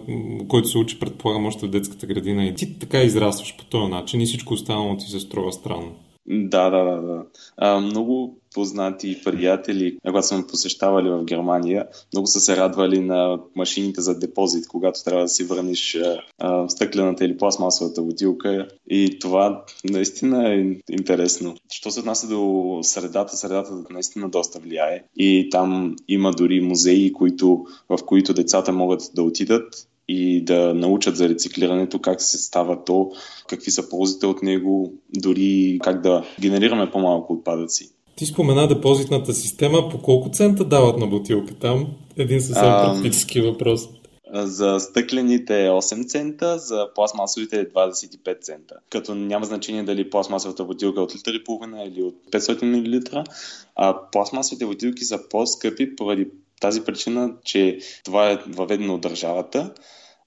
който 0.48 0.68
се 0.68 0.78
учи, 0.78 1.00
предполагам, 1.00 1.46
още 1.46 1.68
в 1.68 1.70
детската 1.70 2.06
градина. 2.06 2.46
И 2.46 2.56
ти 2.56 2.80
така 2.80 3.02
израстваш 3.02 3.58
по 3.58 3.66
този 3.66 3.92
начин 3.92 4.22
и 4.22 4.26
всичко 4.26 4.54
останало 4.54 4.98
ти 4.98 5.06
се 5.06 5.20
струва 5.20 5.54
странно. 5.54 5.92
Да, 6.28 6.70
да, 6.70 6.84
да. 6.84 7.02
да. 7.02 7.24
А, 7.58 7.80
много 7.80 8.38
познати 8.54 9.22
приятели, 9.24 9.98
когато 10.06 10.28
сме 10.28 10.48
посещавали 10.48 11.10
в 11.10 11.24
Германия, 11.24 11.88
много 12.14 12.28
са 12.28 12.40
се 12.40 12.58
радвали 12.58 13.00
на 13.00 13.40
машините 13.56 14.02
за 14.02 14.20
депозит, 14.20 14.68
когато 14.68 15.04
трябва 15.04 15.22
да 15.22 15.30
си 15.30 15.44
върнеш 15.44 15.98
стъклената 16.68 17.26
или 17.26 17.38
пластмасовата 17.38 18.02
бутилка. 18.02 18.68
И 18.90 19.20
това 19.20 19.64
наистина 19.84 20.54
е 20.54 20.60
интересно. 20.90 21.56
Що 21.72 21.92
се 21.92 22.00
отнася 22.00 22.28
до 22.28 22.80
средата, 22.82 23.38
средата 23.38 23.84
наистина 23.90 24.30
доста 24.30 24.60
влияе. 24.60 25.04
И 25.18 25.50
там 25.52 25.96
има 26.08 26.32
дори 26.32 26.62
музеи, 26.62 27.14
които, 27.14 27.66
в 27.90 27.98
които 28.06 28.34
децата 28.34 28.72
могат 28.72 29.02
да 29.16 29.24
отидат 29.24 29.88
и 30.08 30.44
да 30.44 30.74
научат 30.74 31.18
за 31.18 31.30
рециклирането, 31.30 32.00
как 32.00 32.22
се 32.22 32.38
става 32.38 32.84
то, 32.84 33.12
какви 33.48 33.72
са 33.72 33.90
ползите 33.90 34.26
от 34.26 34.44
него, 34.44 34.94
дори 35.16 35.80
как 35.84 36.02
да 36.02 36.26
генерираме 36.42 36.92
по-малко 36.92 37.34
отпадъци. 37.34 37.90
Ти 38.16 38.26
спомена 38.26 38.68
депозитната 38.68 39.34
система. 39.34 39.90
По 39.90 40.02
колко 40.02 40.30
цента 40.30 40.66
дават 40.66 40.98
на 40.98 41.08
бутилка 41.08 41.54
там? 41.54 41.88
Един 42.18 42.42
съвсем 42.42 42.66
а, 42.66 42.94
практически 42.94 43.42
въпрос. 43.42 43.90
За 44.34 44.80
стъклените 44.80 45.66
е 45.66 45.70
8 45.70 46.08
цента, 46.08 46.60
за 46.60 46.88
пластмасовите 46.96 47.60
е 47.60 47.66
25 47.66 48.42
цента. 48.42 48.76
Като 48.90 49.16
няма 49.16 49.46
значение 49.46 49.84
дали 49.84 50.10
пластмасовата 50.10 50.64
бутилка 50.64 51.00
е 51.00 51.04
от 51.04 51.16
литър 51.16 51.34
и 51.34 51.44
половина 51.44 51.84
или 51.84 52.04
от 52.04 52.16
500 52.32 52.64
мл. 52.64 53.24
А 53.76 53.98
пластмасовите 54.12 54.66
бутилки 54.66 55.04
са 55.06 55.20
по-скъпи 55.30 55.96
поради 55.96 56.28
тази 56.62 56.82
причина, 56.82 57.34
че 57.44 57.80
това 58.04 58.32
е 58.32 58.40
въведено 58.48 58.94
от 58.94 59.02
държавата 59.02 59.74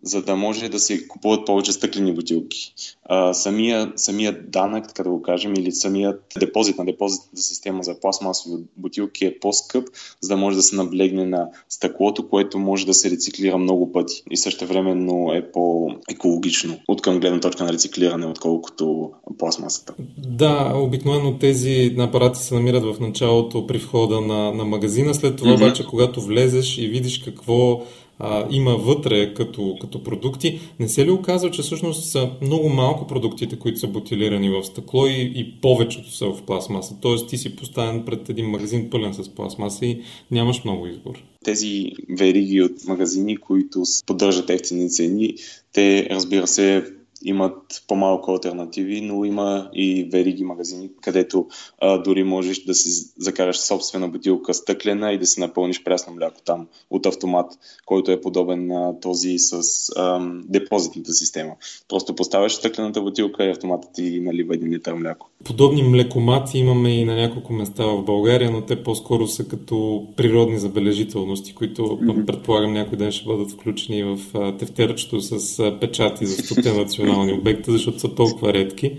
за 0.07 0.23
да 0.23 0.37
може 0.37 0.69
да 0.69 0.79
се 0.79 1.09
купуват 1.09 1.47
повече 1.47 1.73
стъклени 1.73 2.15
бутилки. 2.15 2.75
А, 3.05 3.35
самия, 3.35 3.93
самият 3.97 4.51
данък, 4.51 4.89
така 4.89 5.03
да 5.03 5.11
го 5.11 5.23
кажем, 5.23 5.55
или 5.55 5.73
самият 5.73 6.23
депозит 6.41 6.79
на 6.79 6.85
депозитната 6.85 7.43
система 7.43 7.83
за 7.83 8.01
пластмасови 8.01 8.63
бутилки 8.77 9.25
е 9.25 9.39
по-скъп, 9.41 9.89
за 10.21 10.29
да 10.29 10.37
може 10.37 10.57
да 10.57 10.63
се 10.63 10.77
наблегне 10.77 11.25
на 11.25 11.49
стъклото, 11.69 12.29
което 12.29 12.59
може 12.59 12.87
да 12.87 12.95
се 12.95 13.11
рециклира 13.11 13.59
много 13.59 13.93
пъти 13.93 14.23
и 14.31 14.37
също 14.37 14.67
времено 14.67 15.33
е 15.33 15.53
по-екологично 15.53 16.79
от 16.89 17.03
към 17.03 17.21
гледна 17.21 17.41
точка 17.41 17.65
на 17.65 17.73
рециклиране, 17.73 18.27
отколкото 18.27 19.11
пластмасата. 19.39 19.95
Да, 20.19 20.73
обикновено 20.75 21.39
тези 21.39 21.97
апарати 21.99 22.39
се 22.39 22.55
намират 22.55 22.85
в 22.85 23.01
началото 23.01 23.67
при 23.67 23.79
входа 23.79 24.21
на, 24.21 24.53
на 24.53 24.65
магазина, 24.65 25.15
след 25.15 25.37
това 25.37 25.51
mm-hmm. 25.51 25.57
обаче, 25.57 25.87
когато 25.87 26.21
влезеш 26.21 26.79
и 26.79 26.89
видиш 26.89 27.19
какво 27.19 27.83
а, 28.19 28.47
има 28.51 28.77
вътре 28.77 29.35
като, 29.35 29.77
като 29.81 30.03
продукти, 30.03 30.61
не 30.81 30.89
се 30.89 31.07
ли 31.07 31.11
оказва, 31.11 31.51
че 31.51 31.63
всъщност 31.63 32.11
са 32.11 32.31
много 32.43 32.69
малко 32.69 33.07
продуктите, 33.07 33.59
които 33.59 33.79
са 33.79 33.87
бутилирани 33.87 34.51
в 34.51 34.65
стъкло 34.65 35.07
и, 35.07 35.33
и 35.35 35.61
повечето 35.61 36.13
са 36.13 36.27
в 36.27 36.43
пластмаса? 36.43 36.95
Тоест 37.01 37.29
ти 37.29 37.39
си 37.39 37.57
поставен 37.57 38.05
пред 38.05 38.29
един 38.29 38.47
магазин 38.47 38.91
пълен 38.91 39.15
с 39.15 39.29
пластмаса 39.29 39.87
и 39.87 40.03
нямаш 40.31 40.65
много 40.65 40.87
избор. 40.87 41.23
Тези 41.45 41.91
вериги 42.19 42.63
от 42.63 42.89
магазини, 42.89 43.37
които 43.37 43.83
поддържат 44.07 44.51
ефтини 44.51 44.91
цени, 44.91 45.35
те 45.73 46.09
разбира 46.11 46.47
се 46.47 46.85
имат 47.25 47.83
по-малко 47.89 48.31
альтернативи, 48.31 49.01
но 49.01 49.25
има 49.25 49.71
и 49.75 50.09
вериги 50.13 50.45
магазини, 50.45 50.91
където 51.01 51.47
а, 51.79 51.99
дори 51.99 52.25
можеш 52.25 52.65
да 52.65 52.75
си 52.75 53.13
закараш 53.19 53.59
собствена 53.59 54.09
бутилка 54.09 54.55
стъклена 54.55 55.13
и 55.13 55.19
да 55.19 55.27
си 55.27 55.41
напълниш 55.41 55.85
прясно 55.85 56.15
мляко 56.15 56.41
там 56.45 56.67
от 56.91 57.07
автомат, 57.07 57.53
който 57.87 58.11
е 58.11 58.21
подобен 58.21 58.67
на 58.67 59.01
този 59.01 59.39
с 59.39 59.61
а, 59.97 60.31
депозитната 60.49 61.13
система. 61.13 61.53
Просто 61.89 62.15
поставяш 62.15 62.53
стъклената 62.53 63.01
бутилка 63.01 63.45
и 63.45 63.51
автоматът 63.51 63.91
ти 63.95 64.21
налива 64.21 64.55
един 64.55 64.73
литър 64.73 64.95
мляко. 64.95 65.31
Подобни 65.45 65.83
млекомати 65.83 66.59
имаме 66.59 66.91
и 66.91 67.05
на 67.05 67.17
няколко 67.17 67.53
места 67.53 67.85
в 67.85 68.03
България, 68.03 68.51
но 68.51 68.61
те 68.61 68.83
по-скоро 68.83 69.27
са 69.27 69.49
като 69.49 70.07
природни 70.17 70.59
забележителности, 70.59 71.55
които 71.55 71.83
mm-hmm. 71.83 72.27
предполагам 72.27 72.73
някой 72.73 72.99
ден 72.99 73.13
ще 73.13 73.25
бъдат 73.25 73.51
включени 73.51 74.03
в 74.03 74.19
тефтерчето 74.59 75.21
с 75.21 75.63
печати 75.81 76.27
за 76.27 76.37
ступен 76.43 76.81
национални 77.17 77.33
обекта, 77.41 77.73
защото 77.73 78.01
са 78.01 78.15
толкова 78.15 78.53
редки. 78.53 78.93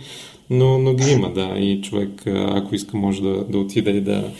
Но, 0.50 0.78
но 0.78 0.94
ги 0.94 1.12
има, 1.12 1.34
да. 1.34 1.54
И 1.58 1.82
човек, 1.82 2.24
ако 2.28 2.76
иска, 2.76 2.98
може 2.98 3.22
да, 3.22 3.44
да 3.44 3.60
отиде 3.60 3.92
и 3.92 4.02
да, 4.02 4.32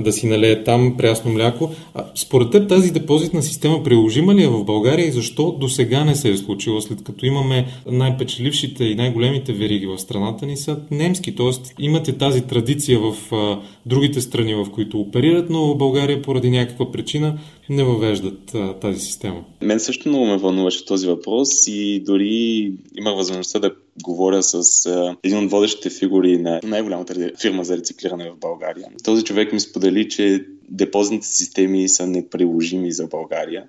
да 0.00 0.12
си 0.12 0.26
налее 0.26 0.64
там 0.64 0.94
прясно 0.98 1.32
мляко. 1.32 1.70
А, 1.94 2.04
според 2.14 2.50
теб 2.50 2.68
тази 2.68 2.92
депозитна 2.92 3.42
система 3.42 3.82
приложима 3.82 4.34
ли 4.34 4.42
е 4.42 4.48
в 4.48 4.64
България 4.64 5.08
и 5.08 5.12
защо 5.12 5.52
до 5.60 5.68
сега 5.68 6.04
не 6.04 6.14
се 6.14 6.30
е 6.30 6.36
случило, 6.36 6.80
след 6.80 7.04
като 7.04 7.26
имаме 7.26 7.66
най-печелившите 7.86 8.84
и 8.84 8.94
най-големите 8.94 9.52
вериги 9.52 9.86
в 9.86 9.98
страната 9.98 10.46
ни 10.46 10.56
са 10.56 10.76
немски, 10.90 11.34
т.е. 11.34 11.50
имате 11.78 12.12
тази 12.12 12.40
традиция 12.40 12.98
в 12.98 13.34
а, 13.34 13.60
другите 13.86 14.20
страни, 14.20 14.54
в 14.54 14.66
които 14.72 15.00
оперират, 15.00 15.50
но 15.50 15.66
в 15.66 15.76
България 15.76 16.22
поради 16.22 16.50
някаква 16.50 16.92
причина 16.92 17.38
не 17.70 17.84
въвеждат 17.84 18.54
а, 18.54 18.74
тази 18.74 19.00
система. 19.00 19.44
Мен 19.62 19.80
също 19.80 20.08
много 20.08 20.26
ме 20.26 20.36
вълнуваше 20.36 20.86
този 20.86 21.06
въпрос 21.06 21.48
и 21.66 22.02
дори 22.06 22.72
имах 22.98 23.16
възможността 23.16 23.58
да 23.58 23.72
говоря 24.02 24.42
с 24.42 24.86
а, 24.86 25.16
един 25.22 25.44
от 25.44 25.50
водещите 25.50 25.90
фигури 25.90 26.38
на 26.38 26.60
най-голямата 26.64 27.30
фирма 27.40 27.64
за 27.64 27.76
рециклиране 27.76 28.30
в 28.30 28.38
България. 28.38 28.88
Този 29.04 29.24
човек 29.24 29.52
ми 29.52 29.60
сподели, 29.60 30.08
че 30.08 30.46
депозитните 30.68 31.26
системи 31.26 31.88
са 31.88 32.06
неприложими 32.06 32.92
за 32.92 33.06
България 33.06 33.64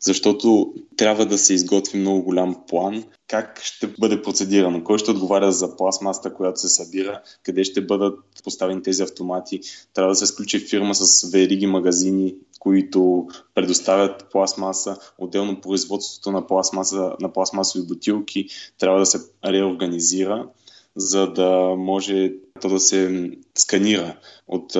защото 0.00 0.74
трябва 0.96 1.26
да 1.26 1.38
се 1.38 1.54
изготви 1.54 1.98
много 1.98 2.22
голям 2.22 2.56
план 2.68 3.04
как 3.28 3.60
ще 3.62 3.86
бъде 3.86 4.22
процедирано, 4.22 4.84
кой 4.84 4.98
ще 4.98 5.10
отговаря 5.10 5.52
за 5.52 5.76
пластмасата, 5.76 6.34
която 6.34 6.60
се 6.60 6.68
събира, 6.68 7.22
къде 7.42 7.64
ще 7.64 7.80
бъдат 7.80 8.18
поставени 8.44 8.82
тези 8.82 9.02
автомати. 9.02 9.60
Трябва 9.94 10.12
да 10.12 10.16
се 10.16 10.26
сключи 10.26 10.58
фирма 10.58 10.94
с 10.94 11.30
вериги 11.30 11.66
магазини, 11.66 12.34
които 12.66 13.26
предоставят 13.54 14.30
пластмаса, 14.32 14.98
отделно 15.18 15.60
производството 15.60 16.32
на, 16.32 16.46
пластмаса, 16.46 17.12
на 17.20 17.32
пластмасови 17.32 17.86
бутилки 17.86 18.46
трябва 18.78 18.98
да 18.98 19.06
се 19.06 19.18
реорганизира, 19.44 20.48
за 20.96 21.32
да 21.32 21.74
може 21.78 22.32
то 22.60 22.68
да 22.68 22.80
се 22.80 23.30
сканира 23.54 24.16
от 24.48 24.76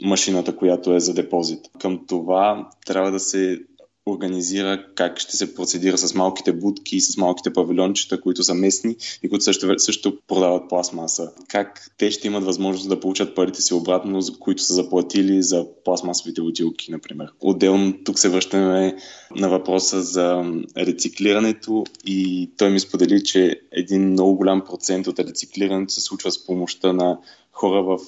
машината, 0.00 0.56
която 0.56 0.94
е 0.94 1.00
за 1.00 1.14
депозит. 1.14 1.60
Към 1.80 2.06
това 2.06 2.70
трябва 2.86 3.10
да 3.10 3.20
се 3.20 3.60
организира 4.06 4.86
как 4.94 5.18
ще 5.18 5.36
се 5.36 5.54
процедира 5.54 5.98
с 5.98 6.14
малките 6.14 6.52
будки 6.52 7.00
с 7.00 7.16
малките 7.16 7.52
павилиончета, 7.52 8.20
които 8.20 8.42
са 8.42 8.54
местни 8.54 8.96
и 9.22 9.28
които 9.28 9.44
също, 9.44 9.78
също 9.78 10.18
продават 10.28 10.68
пластмаса. 10.68 11.32
Как 11.48 11.90
те 11.98 12.10
ще 12.10 12.26
имат 12.26 12.44
възможност 12.44 12.88
да 12.88 13.00
получат 13.00 13.34
парите 13.34 13.62
си 13.62 13.74
обратно, 13.74 14.20
които 14.40 14.62
са 14.62 14.74
заплатили 14.74 15.42
за 15.42 15.66
пластмасовите 15.84 16.42
бутилки, 16.42 16.92
например. 16.92 17.32
Отделно 17.40 17.94
тук 18.04 18.18
се 18.18 18.28
връщаме 18.28 18.96
на 19.36 19.48
въпроса 19.48 20.02
за 20.02 20.44
рециклирането 20.76 21.84
и 22.06 22.50
той 22.58 22.70
ми 22.70 22.80
сподели, 22.80 23.24
че 23.24 23.60
един 23.72 24.10
много 24.10 24.36
голям 24.36 24.64
процент 24.64 25.06
от 25.06 25.18
рециклирането 25.18 25.92
се 25.92 26.00
случва 26.00 26.30
с 26.30 26.46
помощта 26.46 26.92
на 26.92 27.18
хора 27.52 27.82
в 27.82 27.98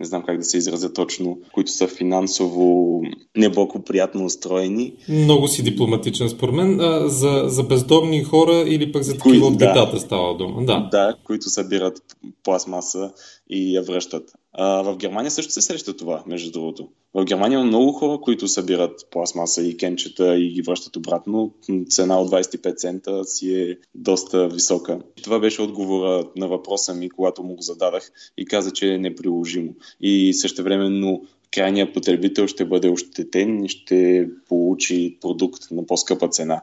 не 0.00 0.06
знам 0.06 0.22
как 0.22 0.38
да 0.38 0.44
се 0.44 0.58
изразя 0.58 0.92
точно, 0.92 1.38
които 1.52 1.70
са 1.70 1.86
финансово 1.86 3.00
неблагоприятно 3.36 4.24
устроени. 4.24 4.94
Много 5.08 5.48
си 5.48 5.62
дипломатичен 5.62 6.28
според 6.28 6.54
мен. 6.54 6.80
А, 6.80 7.08
за, 7.08 7.42
за 7.46 7.62
бездомни 7.62 8.24
хора 8.24 8.64
или 8.66 8.92
пък 8.92 9.02
за 9.02 9.14
такива 9.14 9.46
от 9.46 9.56
гетата 9.56 9.92
да, 9.92 10.00
става 10.00 10.36
дума. 10.36 10.64
Да. 10.64 10.88
да, 10.90 11.14
които 11.24 11.48
събират 11.48 12.02
пластмаса 12.44 13.10
и 13.50 13.74
я 13.74 13.82
връщат. 13.82 14.32
А, 14.52 14.82
в 14.82 14.96
Германия 14.96 15.30
също 15.30 15.52
се 15.52 15.62
среща 15.62 15.96
това, 15.96 16.22
между 16.26 16.50
другото. 16.50 16.88
В 17.14 17.24
Германия 17.24 17.56
има 17.56 17.64
много 17.64 17.92
хора, 17.92 18.18
които 18.20 18.48
събират 18.48 19.06
пластмаса 19.10 19.62
и 19.62 19.76
кенчета 19.76 20.38
и 20.38 20.50
ги 20.52 20.62
връщат 20.62 20.96
обратно. 20.96 21.54
Цена 21.88 22.20
от 22.20 22.30
25 22.30 22.76
цента 22.76 23.24
си 23.24 23.54
е 23.54 23.76
доста 23.94 24.48
висока. 24.48 25.00
Това 25.22 25.38
беше 25.38 25.62
отговора 25.62 26.24
на 26.36 26.48
въпроса 26.48 26.94
ми, 26.94 27.10
когато 27.10 27.42
му 27.42 27.54
го 27.54 27.62
зададах 27.62 28.10
и 28.36 28.46
каза, 28.46 28.70
че 28.70 28.94
е 28.94 28.98
неприложимо. 28.98 29.74
И 30.00 30.34
същевременно 30.34 31.22
крайният 31.50 31.94
потребител 31.94 32.46
ще 32.46 32.64
бъде 32.64 32.88
ощетен 32.88 33.64
и 33.64 33.68
ще 33.68 34.28
получи 34.48 35.18
продукт 35.20 35.70
на 35.70 35.86
по-скъпа 35.86 36.28
цена. 36.28 36.62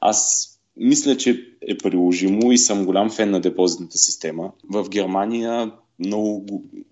Аз 0.00 0.48
мисля, 0.76 1.16
че 1.16 1.44
е 1.68 1.78
приложимо 1.78 2.52
и 2.52 2.58
съм 2.58 2.84
голям 2.84 3.10
фен 3.10 3.30
на 3.30 3.40
депозитната 3.40 3.98
система. 3.98 4.52
В 4.70 4.88
Германия 4.88 5.72
много 5.98 6.44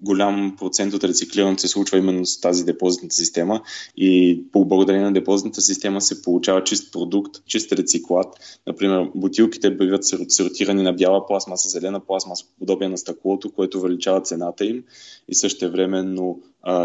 голям 0.02 0.56
процент 0.58 0.94
от 0.94 1.04
рециклирането 1.04 1.60
се 1.60 1.68
случва 1.68 1.98
именно 1.98 2.26
с 2.26 2.40
тази 2.40 2.64
депозитна 2.64 3.10
система 3.10 3.62
и 3.96 4.42
по 4.52 4.64
благодарение 4.64 5.06
на 5.06 5.12
депозитната 5.12 5.60
система 5.60 6.00
се 6.00 6.22
получава 6.22 6.64
чист 6.64 6.92
продукт, 6.92 7.44
чист 7.46 7.72
рециклат. 7.72 8.26
Например, 8.66 9.10
бутилките 9.14 9.76
биват 9.76 10.04
сортирани 10.28 10.82
на 10.82 10.92
бяла 10.92 11.26
пластмаса, 11.26 11.68
зелена 11.68 12.00
пластмаса, 12.00 12.44
подобие 12.58 12.88
на 12.88 12.98
стъклото, 12.98 13.52
което 13.52 13.78
увеличава 13.78 14.20
цената 14.20 14.66
им 14.66 14.84
и 15.28 15.34
също 15.34 15.70
времено 15.70 16.36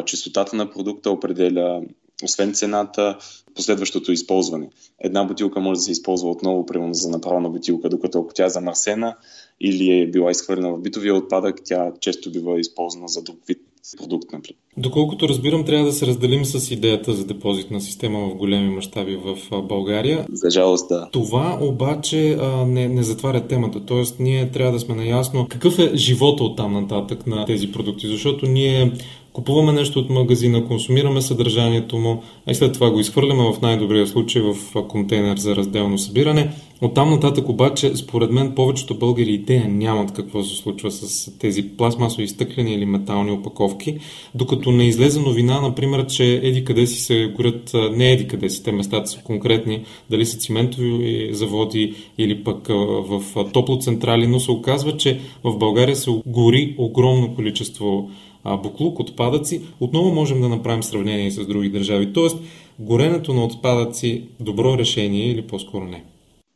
чистотата 0.05 0.55
на 0.55 0.69
продукта 0.69 1.11
определя 1.11 1.81
освен 2.25 2.53
цената, 2.53 3.17
последващото 3.55 4.11
използване. 4.11 4.69
Една 4.99 5.23
бутилка 5.23 5.59
може 5.59 5.77
да 5.77 5.81
се 5.81 5.91
използва 5.91 6.29
отново, 6.29 6.65
примерно 6.65 6.93
за 6.93 7.09
направена 7.09 7.49
бутилка, 7.49 7.89
докато 7.89 8.19
ако 8.19 8.33
тя 8.33 8.45
е 8.45 8.49
замърсена 8.49 9.15
или 9.61 9.99
е 9.99 10.07
била 10.07 10.31
изхвърлена 10.31 10.73
в 10.73 10.81
битовия 10.81 11.15
отпадък, 11.15 11.61
тя 11.65 11.91
често 11.99 12.31
бива 12.31 12.59
използвана 12.59 13.07
за 13.07 13.21
друг 13.21 13.37
вид 13.47 13.59
продукт, 13.97 14.31
например. 14.33 14.57
Доколкото 14.77 15.29
разбирам, 15.29 15.65
трябва 15.65 15.85
да 15.85 15.93
се 15.93 16.07
разделим 16.07 16.45
с 16.45 16.71
идеята 16.71 17.13
за 17.13 17.25
депозитна 17.25 17.81
система 17.81 18.19
в 18.19 18.35
големи 18.35 18.75
мащаби 18.75 19.15
в 19.15 19.61
България. 19.61 20.25
За 20.31 20.49
жалост, 20.49 20.89
да. 20.89 21.09
Това 21.11 21.57
обаче 21.61 22.37
а, 22.41 22.65
не, 22.65 22.87
не 22.87 23.03
затваря 23.03 23.47
темата. 23.47 23.85
Тоест, 23.85 24.19
ние 24.19 24.51
трябва 24.51 24.71
да 24.71 24.79
сме 24.79 24.95
наясно 24.95 25.47
какъв 25.49 25.79
е 25.79 25.91
живота 25.95 26.43
от 26.43 26.57
там 26.57 26.73
нататък 26.73 27.27
на 27.27 27.45
тези 27.45 27.71
продукти, 27.71 28.07
защото 28.07 28.45
ние 28.45 28.91
Купуваме 29.33 29.71
нещо 29.71 29.99
от 29.99 30.09
магазина, 30.09 30.65
консумираме 30.65 31.21
съдържанието 31.21 31.97
му, 31.97 32.23
а 32.47 32.51
и 32.51 32.55
след 32.55 32.73
това 32.73 32.91
го 32.91 32.99
изхвърляме 32.99 33.43
в 33.43 33.61
най-добрия 33.61 34.07
случай 34.07 34.41
в 34.41 34.55
контейнер 34.87 35.37
за 35.37 35.55
разделно 35.55 35.97
събиране. 35.97 36.51
От 36.81 36.93
там 36.93 37.09
нататък 37.09 37.49
обаче, 37.49 37.95
според 37.95 38.31
мен, 38.31 38.55
повечето 38.55 38.95
българи 38.99 39.31
идея 39.31 39.69
нямат 39.69 40.13
какво 40.13 40.43
се 40.43 40.55
случва 40.55 40.91
с 40.91 41.31
тези 41.37 41.63
пластмасови 41.77 42.27
стъклени 42.27 42.73
или 42.73 42.85
метални 42.85 43.31
опаковки, 43.31 43.97
докато 44.35 44.71
не 44.71 44.87
излезе 44.87 45.19
новина, 45.19 45.61
например, 45.61 46.07
че 46.07 46.33
еди 46.43 46.63
къде 46.63 46.87
си 46.87 47.01
се 47.01 47.33
горят, 47.35 47.71
не 47.91 48.11
еди 48.11 48.27
къде 48.27 48.49
си, 48.49 48.63
те 48.63 48.71
местата 48.71 49.07
са 49.07 49.19
конкретни, 49.23 49.83
дали 50.09 50.25
са 50.25 50.37
циментови 50.37 51.29
заводи 51.31 51.93
или 52.17 52.43
пък 52.43 52.67
в 53.07 53.21
топлоцентрали, 53.53 54.27
но 54.27 54.39
се 54.39 54.51
оказва, 54.51 54.97
че 54.97 55.19
в 55.43 55.57
България 55.57 55.95
се 55.95 56.11
гори 56.25 56.75
огромно 56.77 57.35
количество 57.35 58.09
а, 58.43 58.57
буклук, 58.57 58.99
отпадъци, 58.99 59.61
отново 59.79 60.13
можем 60.13 60.41
да 60.41 60.49
направим 60.49 60.83
сравнение 60.83 61.31
с 61.31 61.47
други 61.47 61.69
държави. 61.69 62.13
Тоест, 62.13 62.37
горенето 62.79 63.33
на 63.33 63.43
отпадъци 63.43 64.23
добро 64.39 64.77
решение 64.77 65.31
или 65.31 65.47
по-скоро 65.47 65.85
не? 65.85 66.03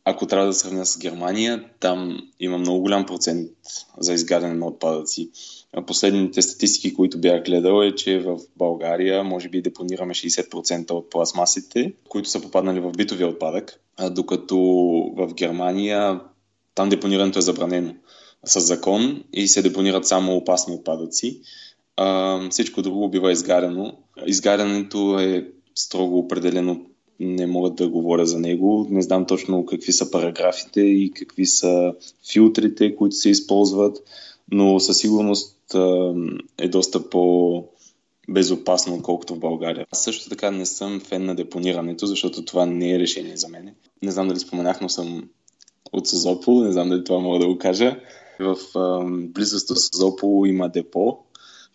Ако 0.08 0.26
трябва 0.26 0.48
да 0.48 0.54
сравня 0.54 0.86
с 0.86 1.00
Германия, 1.00 1.64
там 1.80 2.20
има 2.40 2.58
много 2.58 2.82
голям 2.82 3.06
процент 3.06 3.52
за 3.98 4.14
изгаряне 4.14 4.54
на 4.54 4.68
отпадъци. 4.68 5.30
Последните 5.88 6.42
статистики, 6.42 6.94
които 6.94 7.18
бях 7.18 7.44
гледал 7.44 7.84
е, 7.84 7.96
че 7.96 8.20
в 8.20 8.38
България 8.58 9.24
може 9.24 9.50
би 9.50 9.62
депонираме 9.62 10.14
60% 10.14 10.92
от 10.92 11.10
пластмасите, 11.10 11.94
които 12.10 12.30
са 12.30 12.42
попаднали 12.42 12.80
в 12.80 12.92
битовия 12.92 13.28
отпадък, 13.28 13.80
докато 14.12 14.58
в 15.18 15.34
Германия 15.34 16.20
там 16.76 16.90
депонирането 16.90 17.40
е 17.40 17.42
забранено 17.42 17.94
с 18.46 18.60
закон 18.60 19.24
и 19.34 19.48
се 19.48 19.62
депонират 19.62 20.08
само 20.08 20.36
опасни 20.36 20.76
отпадъци 20.76 21.42
а, 21.98 22.40
всичко 22.50 22.82
друго 22.82 23.10
бива 23.10 23.32
изгаряно. 23.32 23.98
Изгарянето 24.26 25.20
е 25.20 25.48
строго 25.76 26.20
определено, 26.20 26.86
не 27.20 27.48
мога 27.48 27.70
да 27.70 27.90
говоря 27.90 28.26
за 28.26 28.40
него. 28.40 28.88
Не 28.90 29.02
знам 29.02 29.26
точно 29.26 29.66
какви 29.66 29.92
са 29.92 30.12
параграфите 30.12 30.82
и 30.82 31.12
какви 31.12 31.46
са 31.46 31.94
филтрите, 32.32 32.96
които 32.96 33.16
се 33.16 33.30
използват, 33.30 33.98
но 34.52 34.80
със 34.80 34.98
сигурност 34.98 35.76
а, 35.76 36.14
е 36.58 36.68
доста 36.68 37.10
по 37.10 37.64
безопасно, 38.30 38.96
отколкото 38.96 39.36
в 39.36 39.40
България. 39.40 39.86
Аз 39.92 40.04
също 40.04 40.30
така 40.30 40.52
не 40.52 40.66
съм 40.66 41.00
фен 41.00 41.26
на 41.26 41.36
депонирането, 41.36 42.06
защото 42.06 42.46
това 42.46 42.66
не 42.66 42.92
е 42.92 43.00
решение 43.00 43.38
за 43.38 43.48
мен. 43.48 43.76
Не 44.02 44.12
знам 44.12 44.28
дали 44.28 44.40
споменах, 44.40 44.82
но 44.82 44.90
съм 44.90 45.30
от 45.94 46.08
Созопол, 46.08 46.64
не 46.64 46.72
знам 46.72 46.90
дали 46.90 47.04
това 47.04 47.20
мога 47.20 47.40
да 47.40 47.48
го 47.48 47.58
кажа. 47.58 48.00
В 48.40 48.58
близост 49.08 49.68
до 49.68 49.76
Созопол 49.76 50.48
има 50.48 50.70
депо, 50.70 51.18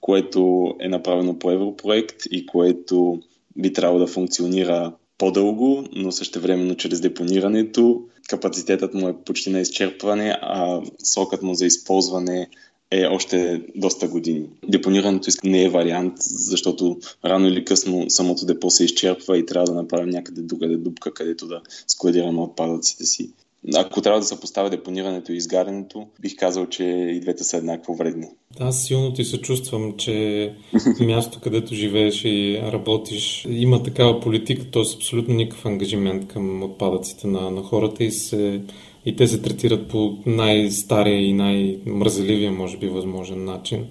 което 0.00 0.70
е 0.80 0.88
направено 0.88 1.38
по 1.38 1.50
европроект 1.50 2.16
и 2.30 2.46
което 2.46 3.20
би 3.56 3.72
трябвало 3.72 3.98
да 3.98 4.06
функционира 4.06 4.92
по-дълго, 5.18 5.84
но 5.92 6.12
същевременно 6.12 6.76
чрез 6.76 7.00
депонирането 7.00 8.02
капацитетът 8.28 8.94
му 8.94 9.08
е 9.08 9.16
почти 9.24 9.50
на 9.50 9.60
изчерпване, 9.60 10.38
а 10.42 10.82
срокът 10.98 11.42
му 11.42 11.54
за 11.54 11.66
използване 11.66 12.48
е 12.90 13.06
още 13.06 13.62
доста 13.76 14.08
години. 14.08 14.48
Депонирането 14.68 15.30
не 15.44 15.64
е 15.64 15.68
вариант, 15.68 16.14
защото 16.18 16.98
рано 17.24 17.48
или 17.48 17.64
късно 17.64 18.10
самото 18.10 18.46
депо 18.46 18.70
се 18.70 18.84
изчерпва 18.84 19.38
и 19.38 19.46
трябва 19.46 19.66
да 19.66 19.74
направим 19.74 20.10
някъде 20.10 20.42
другаде 20.42 20.76
дупка, 20.76 21.14
където 21.14 21.46
да 21.46 21.60
складираме 21.86 22.40
отпадъците 22.40 23.04
си. 23.04 23.30
Ако 23.76 24.02
трябва 24.02 24.20
да 24.20 24.26
се 24.26 24.40
поставя 24.40 24.70
депонирането 24.70 25.32
и 25.32 25.36
изгарянето, 25.36 26.06
бих 26.20 26.36
казал, 26.36 26.66
че 26.66 26.84
и 26.84 27.20
двете 27.20 27.44
са 27.44 27.56
еднакво 27.56 27.94
вредни. 27.94 28.26
Аз 28.60 28.84
силно 28.84 29.12
ти 29.12 29.24
се 29.24 29.40
чувствам, 29.40 29.96
че 29.96 30.52
място, 31.00 31.40
където 31.42 31.74
живееш 31.74 32.24
и 32.24 32.60
работиш, 32.62 33.46
има 33.50 33.82
такава 33.82 34.20
политика, 34.20 34.70
т.е. 34.70 34.82
абсолютно 34.96 35.34
никакъв 35.34 35.66
ангажимент 35.66 36.28
към 36.28 36.62
отпадъците 36.62 37.26
на, 37.26 37.50
на 37.50 37.62
хората 37.62 38.04
и, 38.04 38.10
се, 38.10 38.62
и 39.06 39.16
те 39.16 39.26
се 39.26 39.42
третират 39.42 39.88
по 39.88 40.16
най-стария 40.26 41.20
и 41.20 41.32
най-мързеливия, 41.32 42.52
може 42.52 42.76
би, 42.76 42.88
възможен 42.88 43.44
начин. 43.44 43.86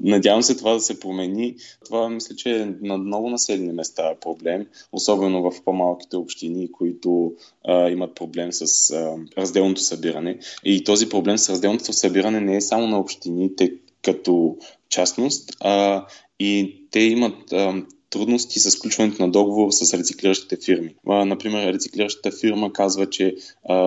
Надявам 0.00 0.42
се 0.42 0.56
това 0.56 0.72
да 0.72 0.80
се 0.80 1.00
промени. 1.00 1.56
Това 1.84 2.08
мисля, 2.08 2.36
че 2.36 2.60
е 2.60 2.66
на 2.80 2.98
много 2.98 3.30
населени 3.30 3.72
места 3.72 4.14
проблем, 4.20 4.66
особено 4.92 5.50
в 5.50 5.62
по-малките 5.64 6.16
общини, 6.16 6.72
които 6.72 7.32
а, 7.64 7.90
имат 7.90 8.14
проблем 8.14 8.52
с 8.52 8.90
а, 8.90 9.16
разделното 9.38 9.80
събиране. 9.80 10.38
И 10.64 10.84
този 10.84 11.08
проблем 11.08 11.38
с 11.38 11.50
разделното 11.50 11.92
събиране 11.92 12.40
не 12.40 12.56
е 12.56 12.60
само 12.60 12.86
на 12.86 12.98
общините 12.98 13.72
като 14.02 14.56
частност, 14.88 15.56
а 15.60 16.06
и 16.38 16.82
те 16.90 17.00
имат 17.00 17.52
а, 17.52 17.82
трудности 18.10 18.60
с 18.60 18.76
включването 18.76 19.22
на 19.22 19.32
договор 19.32 19.70
с 19.70 19.98
рециклиращите 19.98 20.56
фирми. 20.64 20.94
Например, 21.06 21.72
рециклиращата 21.72 22.36
фирма 22.40 22.72
казва, 22.72 23.10
че 23.10 23.36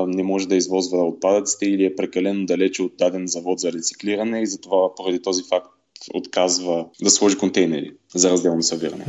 не 0.08 0.24
може 0.24 0.48
да 0.48 0.56
извозва 0.56 1.08
отпадъците 1.08 1.66
или 1.66 1.86
е 1.86 1.96
прекалено 1.96 2.46
далече 2.46 2.84
от 2.84 2.98
даден 2.98 3.28
завод 3.28 3.60
за 3.60 3.72
рециклиране 3.72 4.42
и 4.42 4.48
затова 4.48 4.96
поради 4.96 5.22
този 5.22 5.44
факт 5.50 5.68
отказва 6.14 6.86
да 7.04 7.10
сложи 7.10 7.38
контейнери. 7.38 7.92
за 8.16 8.32
разделно 8.32 8.64
събиране. 8.64 9.06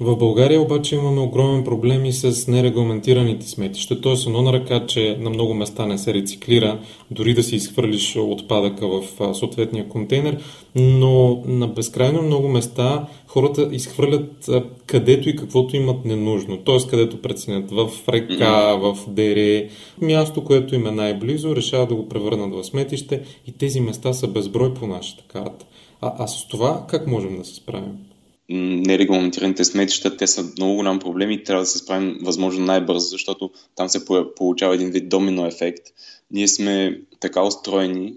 В 0.00 0.16
България 0.16 0.60
обаче 0.60 0.94
имаме 0.94 1.20
огромен 1.20 1.64
проблеми 1.64 2.12
с 2.12 2.48
нерегламентираните 2.48 3.48
сметища. 3.48 4.00
Тоест 4.00 4.26
едно 4.26 4.42
на 4.42 4.52
ръка, 4.52 4.86
че 4.86 5.16
на 5.20 5.30
много 5.30 5.54
места 5.54 5.86
не 5.86 5.98
се 5.98 6.14
рециклира, 6.14 6.80
дори 7.10 7.34
да 7.34 7.42
си 7.42 7.56
изхвърлиш 7.56 8.16
отпадъка 8.16 8.88
в 8.88 9.34
съответния 9.34 9.88
контейнер, 9.88 10.38
но 10.74 11.42
на 11.46 11.68
безкрайно 11.68 12.22
много 12.22 12.48
места 12.48 13.08
хората 13.26 13.68
изхвърлят 13.72 14.50
където 14.86 15.28
и 15.28 15.36
каквото 15.36 15.76
имат 15.76 16.04
ненужно. 16.04 16.56
Тоест 16.56 16.90
където 16.90 17.22
преценят 17.22 17.70
в 17.70 17.90
река, 18.08 18.76
в 18.76 18.98
дере, 19.08 19.68
място, 20.00 20.44
което 20.44 20.74
им 20.74 20.86
е 20.86 20.90
най-близо, 20.90 21.56
решават 21.56 21.88
да 21.88 21.94
го 21.94 22.08
превърнат 22.08 22.54
в 22.54 22.64
сметище 22.64 23.22
и 23.46 23.52
тези 23.52 23.80
места 23.80 24.12
са 24.12 24.28
безброй 24.28 24.74
по 24.74 24.86
нашата 24.86 25.24
карта. 25.28 25.66
А, 26.00 26.14
а 26.18 26.26
с 26.26 26.48
това 26.48 26.86
как 26.88 27.06
можем 27.06 27.38
да 27.38 27.44
се 27.44 27.54
справим? 27.54 28.10
нерегламентираните 28.52 29.64
сметища, 29.64 30.16
те 30.16 30.26
са 30.26 30.42
много 30.56 30.74
голям 30.74 30.98
проблем 30.98 31.30
и 31.30 31.44
трябва 31.44 31.62
да 31.62 31.66
се 31.66 31.78
справим 31.78 32.18
възможно 32.22 32.64
най-бързо, 32.64 33.08
защото 33.08 33.50
там 33.74 33.88
се 33.88 34.04
получава 34.36 34.74
един 34.74 34.90
вид 34.90 35.08
домино 35.08 35.46
ефект. 35.46 35.86
Ние 36.30 36.48
сме 36.48 37.00
така 37.20 37.42
устроени, 37.42 38.14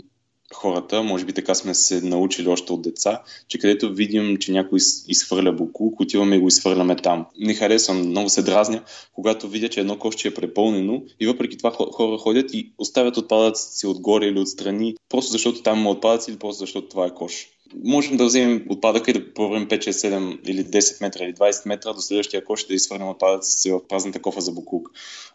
хората, 0.54 1.04
може 1.04 1.26
би 1.26 1.34
така 1.34 1.56
сме 1.56 1.74
се 1.74 2.02
научили 2.02 2.48
още 2.48 2.74
от 2.74 2.82
деца, 2.82 3.22
че 3.48 3.60
където 3.60 3.94
видим, 3.94 4.38
че 4.38 4.52
някой 4.52 4.80
изхвърля 5.08 5.52
буклук, 5.52 6.00
отиваме 6.00 6.36
и 6.36 6.40
го 6.40 6.48
изхвърляме 6.48 6.96
там. 6.96 7.26
Не 7.40 7.54
харесвам, 7.54 7.98
много 7.98 8.30
се 8.30 8.42
дразня, 8.42 8.84
когато 9.14 9.48
видя, 9.48 9.70
че 9.70 9.80
едно 9.80 10.00
кошче 10.00 10.28
е 10.28 10.34
препълнено 10.34 11.02
и 11.20 11.28
въпреки 11.28 11.58
това 11.58 11.72
хора 11.72 12.18
ходят 12.18 12.54
и 12.54 12.74
оставят 12.78 13.18
отпадъците 13.18 13.76
си 13.76 13.88
отгоре 13.88 14.26
или 14.26 14.40
отстрани, 14.40 14.96
просто 15.10 15.32
защото 15.32 15.64
там 15.64 15.80
има 15.80 15.90
отпадъци 15.90 16.32
или 16.32 16.40
просто 16.40 16.60
защото 16.60 16.88
това 16.88 17.06
е 17.06 17.14
кош 17.14 17.53
можем 17.84 18.18
да 18.18 18.26
вземем 18.26 18.66
отпадъка 18.70 19.12
и 19.12 19.14
да 19.14 19.34
проверим 19.34 19.68
5, 19.68 19.78
6, 19.78 19.92
7 19.92 20.40
или 20.46 20.66
10 20.66 21.02
метра 21.02 21.24
или 21.24 21.34
20 21.34 21.68
метра 21.68 21.94
до 21.94 22.02
следващия 22.02 22.46
кош 22.46 22.68
да 22.68 22.74
изхвърлим 22.74 23.10
отпадъци 23.10 23.62
си 23.62 23.72
в 23.72 23.88
празната 23.88 24.22
кофа 24.22 24.42
за 24.42 24.52
буклук. 24.52 24.90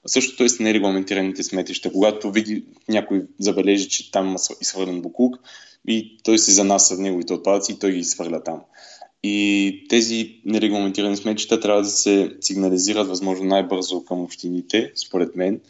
Същото 0.07 0.45
е 0.45 0.49
с 0.49 0.59
нерегламентираните 0.59 1.43
сметища. 1.43 1.93
Когато 1.93 2.31
види 2.31 2.65
някой 2.89 3.23
забележи, 3.39 3.89
че 3.89 4.11
там 4.11 4.29
има 4.29 4.39
изхвърлен 4.61 5.03
буклук 5.03 5.37
и 5.89 6.19
той 6.23 6.39
си 6.39 6.53
занася 6.53 6.99
неговите 6.99 7.33
отпадъци 7.33 7.73
и 7.73 7.79
той 7.79 7.93
ги 7.93 7.99
изхвърля 7.99 8.43
там. 8.43 8.61
И 9.23 9.87
тези 9.89 10.41
нерегламентирани 10.45 11.17
сметища 11.17 11.61
трябва 11.61 11.83
да 11.83 11.89
се 11.89 12.37
сигнализират 12.41 13.09
възможно 13.09 13.45
най-бързо 13.45 14.05
към 14.05 14.21
общините, 14.21 14.93
според 14.97 15.37
мен, 15.37 15.61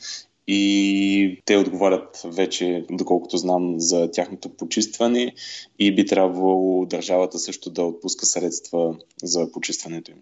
и 0.48 1.42
те 1.44 1.56
отговарят 1.56 2.22
вече, 2.24 2.84
доколкото 2.90 3.36
знам, 3.36 3.74
за 3.76 4.10
тяхното 4.10 4.48
почистване 4.48 5.32
и 5.78 5.94
би 5.94 6.06
трябвало 6.06 6.86
държавата 6.86 7.38
също 7.38 7.70
да 7.70 7.82
отпуска 7.82 8.26
средства 8.26 8.96
за 9.22 9.52
почистването 9.52 10.10
им. 10.10 10.16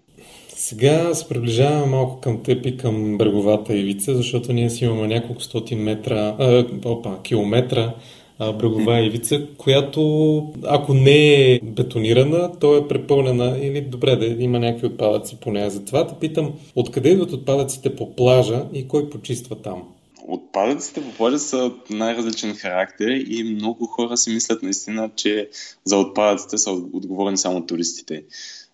Сега 0.49 1.15
се 1.15 1.29
приближаваме 1.29 1.87
малко 1.87 2.21
към 2.21 2.43
теб 2.43 2.67
и 2.67 2.77
към 2.77 3.19
бреговата 3.19 3.77
ивица, 3.77 4.15
защото 4.15 4.53
ние 4.53 4.71
си 4.71 4.85
имаме 4.85 5.07
няколко 5.07 5.43
стотин 5.43 5.79
метра, 5.79 6.37
а, 6.39 6.67
опа, 6.85 7.23
километра 7.23 7.95
брегова 8.39 9.01
ивица, 9.01 9.47
която 9.59 10.53
ако 10.65 10.95
не 10.95 11.53
е 11.53 11.61
бетонирана, 11.63 12.53
то 12.61 12.77
е 12.77 12.89
препълнена 12.89 13.59
или 13.63 13.81
добре 13.81 14.17
да 14.17 14.27
има 14.27 14.59
някакви 14.59 14.87
отпадъци 14.87 15.37
по 15.37 15.51
нея. 15.51 15.71
Затова 15.71 16.07
те 16.07 16.15
питам, 16.21 16.53
откъде 16.75 17.09
идват 17.09 17.33
отпадъците 17.33 17.97
по 17.97 18.15
плажа 18.17 18.65
и 18.73 18.89
кой 18.89 19.11
почиства 19.11 19.57
там? 19.57 19.83
Отпадъците 20.29 21.03
по 21.03 21.13
плажа 21.17 21.39
са 21.39 21.57
от 21.57 21.91
най-различен 21.91 22.55
характер 22.55 23.09
и 23.27 23.45
много 23.45 23.87
хора 23.87 24.17
си 24.17 24.31
мислят 24.31 24.63
наистина, 24.63 25.11
че 25.17 25.51
за 25.85 25.97
отпадъците 25.97 26.59
са 26.59 26.71
отговорни 26.71 27.39
само 27.39 27.67
туристите. 27.67 28.25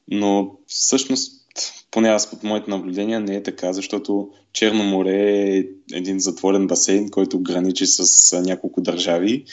Но 0.09 0.57
всъщност, 0.67 1.42
поне 1.91 2.09
аз 2.09 2.31
под 2.31 2.43
моите 2.43 2.71
наблюдения, 2.71 3.21
не 3.21 3.37
е 3.37 3.43
така, 3.43 3.73
защото 3.73 4.31
Черно 4.53 4.85
море 4.85 5.17
е 5.57 5.65
един 5.93 6.21
затворен 6.21 6.67
басейн, 6.67 7.11
който 7.11 7.43
граничи 7.43 7.87
с 7.87 8.43
няколко 8.43 8.81
държави 8.81 9.45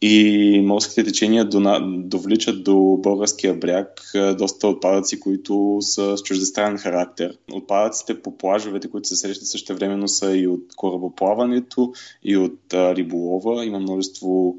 и 0.00 0.60
морските 0.64 1.04
течения 1.04 1.48
довличат 1.88 2.64
до 2.64 2.96
българския 3.02 3.54
бряг 3.54 4.12
доста 4.38 4.68
отпадъци, 4.68 5.20
които 5.20 5.78
са 5.80 6.16
с 6.16 6.22
чуждестранен 6.22 6.78
характер. 6.78 7.38
Отпадъците 7.52 8.22
по 8.22 8.38
плажовете, 8.38 8.90
които 8.90 9.08
се 9.08 9.16
срещат 9.16 9.46
също 9.46 9.74
времено 9.74 10.08
са 10.08 10.36
и 10.36 10.46
от 10.46 10.64
корабоплаването, 10.76 11.92
и 12.24 12.36
от 12.36 12.60
риболова. 12.72 13.64
Има 13.64 13.78
множество 13.78 14.56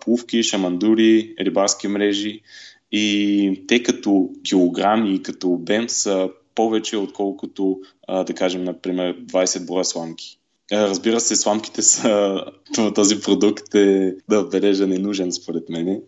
плувки, 0.00 0.42
шамандури, 0.42 1.34
рибарски 1.40 1.88
мрежи. 1.88 2.40
И 2.92 3.64
те 3.68 3.82
като 3.82 4.30
килограми 4.44 5.14
и 5.14 5.22
като 5.22 5.48
обем 5.48 5.88
са 5.88 6.30
повече, 6.54 6.96
отколкото, 6.96 7.80
да 8.08 8.34
кажем, 8.34 8.64
например, 8.64 9.16
20 9.26 9.66
броя 9.66 9.84
сламки. 9.84 10.38
Разбира 10.72 11.20
се, 11.20 11.36
сламките 11.36 11.82
са 11.82 12.44
този 12.94 13.20
продукт 13.20 13.74
е 13.74 14.16
да 14.28 14.38
отбележа 14.38 14.86
ненужен 14.86 15.32
според 15.32 15.68
мен, 15.68 16.02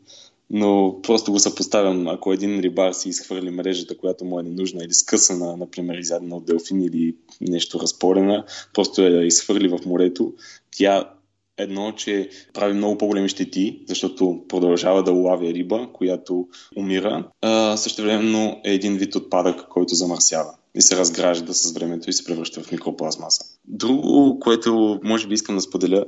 но 0.51 1.01
просто 1.03 1.33
го 1.33 1.39
съпоставям. 1.39 2.09
Ако 2.09 2.33
един 2.33 2.61
рибар 2.61 2.93
си 2.93 3.09
изхвърли 3.09 3.51
мрежата, 3.51 3.97
която 3.97 4.25
му 4.25 4.41
е 4.41 4.43
ненужна 4.43 4.85
или 4.85 4.93
скъсана, 4.93 5.57
например, 5.57 5.95
изядена 5.95 6.37
от 6.37 6.45
делфин 6.45 6.83
или 6.83 7.15
нещо 7.41 7.81
разпорена, 7.81 8.45
просто 8.75 9.03
я 9.03 9.27
изхвърли 9.27 9.69
в 9.69 9.79
морето, 9.87 10.33
тя 10.71 11.11
едно, 11.59 11.93
че 11.93 12.29
прави 12.55 12.75
много 12.75 12.99
по-големи 12.99 13.29
щети, 13.29 13.81
защото 13.89 14.45
продължава 14.49 15.03
да 15.03 15.13
улавя 15.13 15.53
риба, 15.53 15.89
която 15.93 16.49
умира. 16.77 17.29
А, 17.41 17.77
също 17.77 18.03
времено 18.03 18.61
е 18.65 18.75
един 18.75 18.97
вид 18.97 19.15
отпадък, 19.15 19.69
който 19.69 19.95
замърсява 19.95 20.55
и 20.75 20.83
се 20.83 20.97
разгражда 20.97 21.53
с 21.53 21.73
времето 21.73 22.11
и 22.11 22.13
се 22.13 22.25
превръща 22.25 22.63
в 22.63 22.73
микроплазмаса. 22.73 23.45
Друго, 23.65 24.39
което 24.41 25.01
може 25.05 25.29
би 25.29 25.35
искам 25.35 25.55
да 25.55 25.61
споделя, 25.61 26.05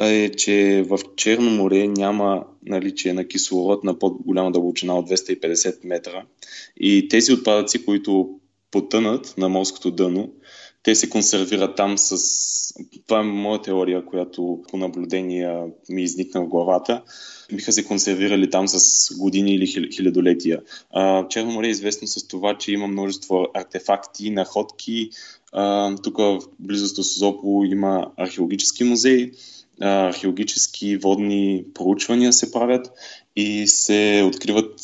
е, 0.00 0.28
че 0.28 0.86
в 0.88 0.98
Черно 1.16 1.50
море 1.50 1.88
няма 1.88 2.44
наличие 2.66 3.12
на 3.12 3.28
кислород 3.28 3.84
на 3.84 3.98
по-голяма 3.98 4.52
дълбочина 4.52 4.98
от 4.98 5.10
250 5.10 5.76
метра 5.84 6.22
и 6.76 7.08
тези 7.08 7.32
отпадъци, 7.32 7.84
които 7.84 8.30
потънат 8.70 9.34
на 9.38 9.48
морското 9.48 9.90
дъно, 9.90 10.32
те 10.84 10.94
се 10.94 11.10
консервират 11.10 11.76
там 11.76 11.98
с... 11.98 12.16
Това 13.06 13.20
е 13.20 13.22
моя 13.22 13.62
теория, 13.62 14.04
която 14.04 14.62
по 14.70 14.76
наблюдения 14.76 15.64
ми 15.88 16.02
изникна 16.02 16.40
в 16.40 16.48
главата. 16.48 17.02
Биха 17.52 17.72
се 17.72 17.84
консервирали 17.84 18.50
там 18.50 18.68
с 18.68 19.08
години 19.18 19.54
или 19.54 19.92
хилядолетия. 19.92 20.60
Черно 21.28 21.52
море 21.52 21.66
е 21.66 21.70
известно 21.70 22.08
с 22.08 22.28
това, 22.28 22.58
че 22.58 22.72
има 22.72 22.86
множество 22.86 23.46
артефакти, 23.54 24.30
находки. 24.30 25.10
Тук 26.02 26.18
в 26.18 26.40
близост 26.58 26.96
до 26.96 27.02
Созопо 27.02 27.64
има 27.64 28.10
археологически 28.16 28.84
музей, 28.84 29.32
археологически 29.80 30.96
водни 30.96 31.64
проучвания 31.74 32.32
се 32.32 32.52
правят 32.52 32.92
и 33.36 33.66
се 33.66 34.24
откриват, 34.26 34.80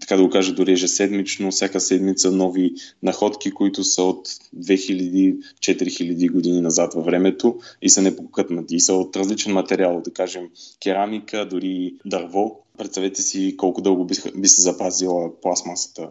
така 0.00 0.16
да 0.16 0.22
го 0.22 0.30
кажа, 0.30 0.54
дори 0.54 0.72
ежеседмично, 0.72 1.50
всяка 1.50 1.80
седмица 1.80 2.30
нови 2.30 2.74
находки, 3.02 3.50
които 3.50 3.84
са 3.84 4.02
от 4.02 4.28
2000-4000 4.56 6.30
години 6.30 6.60
назад 6.60 6.94
във 6.94 7.04
времето 7.04 7.58
и 7.82 7.88
са 7.88 8.02
непокътнати 8.02 8.76
и 8.76 8.80
са 8.80 8.94
от 8.94 9.16
различен 9.16 9.52
материал, 9.52 10.00
да 10.04 10.10
кажем 10.10 10.48
керамика, 10.82 11.48
дори 11.48 11.94
дърво. 12.04 12.60
Представете 12.78 13.22
си 13.22 13.54
колко 13.56 13.82
дълго 13.82 14.04
би, 14.04 14.14
би 14.36 14.48
се 14.48 14.62
запазила 14.62 15.40
пластмасата 15.40 16.08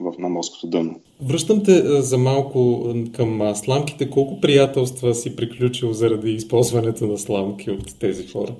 в, 0.00 0.14
на 0.18 0.28
морското 0.28 0.66
дъно. 0.66 1.00
Връщам 1.20 1.62
те 1.64 2.02
за 2.02 2.18
малко 2.18 2.88
към 3.12 3.54
сламките. 3.54 4.10
Колко 4.10 4.40
приятелства 4.40 5.14
си 5.14 5.36
приключил 5.36 5.92
заради 5.92 6.32
използването 6.32 7.06
на 7.06 7.18
сламки 7.18 7.70
от 7.70 7.98
тези 7.98 8.26
хора? 8.26 8.54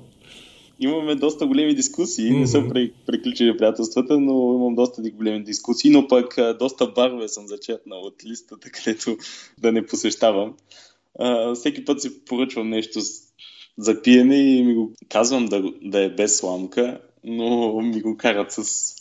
имаме 0.79 1.15
доста 1.15 1.47
големи 1.47 1.75
дискусии. 1.75 2.31
Mm-hmm. 2.31 2.39
Не 2.39 2.47
съм 2.47 2.71
приключили 3.05 3.57
приятелствата, 3.57 4.19
но 4.19 4.53
имам 4.53 4.75
доста 4.75 5.01
големи 5.01 5.43
дискусии, 5.43 5.91
но 5.91 6.07
пък 6.07 6.35
доста 6.59 6.87
барове 6.87 7.27
съм 7.27 7.47
зачетнал 7.47 7.99
от 7.99 8.25
листата, 8.25 8.69
където 8.71 9.17
да 9.57 9.71
не 9.71 9.85
посещавам. 9.85 10.53
А, 11.19 11.55
всеки 11.55 11.85
път 11.85 12.01
си 12.01 12.25
поръчвам 12.25 12.69
нещо 12.69 12.99
за 13.77 14.01
пиене 14.01 14.35
и 14.35 14.63
ми 14.63 14.75
го 14.75 14.91
казвам 15.09 15.45
да, 15.45 15.63
да 15.81 16.03
е 16.03 16.09
без 16.09 16.37
сламка, 16.37 16.99
но 17.23 17.81
ми 17.81 18.01
го 18.01 18.17
карат 18.17 18.51
с 18.51 18.93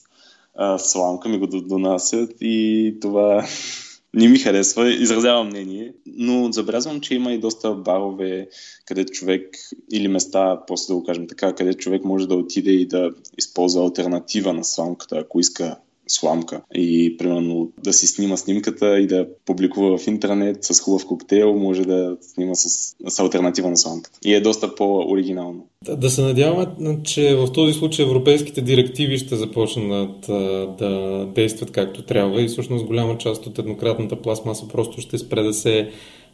а, 0.57 0.79
сламка, 0.79 1.29
ми 1.29 1.39
го 1.39 1.47
донасят 1.47 2.31
и 2.41 2.97
това 3.01 3.47
не 4.15 4.29
ми 4.29 4.39
харесва, 4.39 4.93
изразявам 4.93 5.47
мнение, 5.47 5.93
но 6.07 6.53
забелязвам, 6.53 7.01
че 7.01 7.15
има 7.15 7.33
и 7.33 7.39
доста 7.39 7.75
барове, 7.75 8.49
където 8.85 9.13
човек, 9.13 9.57
или 9.93 10.09
места, 10.09 10.61
просто 10.67 10.93
да 10.93 10.99
го 10.99 11.05
кажем 11.05 11.27
така, 11.27 11.55
където 11.55 11.79
човек 11.79 12.05
може 12.05 12.29
да 12.29 12.35
отиде 12.35 12.71
и 12.71 12.87
да 12.87 13.11
използва 13.39 13.83
альтернатива 13.83 14.53
на 14.53 14.65
сламката, 14.65 15.19
ако 15.19 15.41
иска 15.41 15.77
сламка. 16.09 16.63
И 16.75 17.17
примерно 17.17 17.73
да 17.85 17.93
си 17.93 18.07
снима 18.07 18.37
снимката 18.37 18.99
и 18.99 19.07
да 19.07 19.27
публикува 19.45 19.99
в 19.99 20.07
интернет 20.07 20.65
с 20.65 20.81
хубав 20.81 21.07
коктейл, 21.07 21.55
може 21.55 21.85
да 21.85 22.17
снима 22.21 22.55
с, 22.55 22.95
с 23.09 23.19
альтернатива 23.19 23.71
на 23.71 23.77
сламката. 23.77 24.19
И 24.25 24.35
е 24.35 24.41
доста 24.41 24.75
по-оригинално. 24.75 25.67
Да, 25.85 25.97
да 25.97 26.11
се 26.11 26.23
надяваме, 26.23 26.67
че 27.05 27.35
в 27.35 27.53
този 27.53 27.73
случай 27.73 28.05
европейските 28.05 28.61
директиви 28.61 29.19
ще 29.19 29.37
започнат 29.37 30.29
а, 30.29 30.33
да 30.79 31.25
действат 31.35 31.71
както 31.71 32.03
трябва 32.03 32.43
и 32.43 32.49
всъщност 32.49 32.87
голяма 32.87 33.19
част 33.19 33.47
от 33.47 33.59
еднократната 33.59 34.23
пластмаса 34.23 34.69
просто 34.69 35.01
ще 35.01 35.19
спре 35.19 35.43
да 35.43 35.55
се 35.55 35.91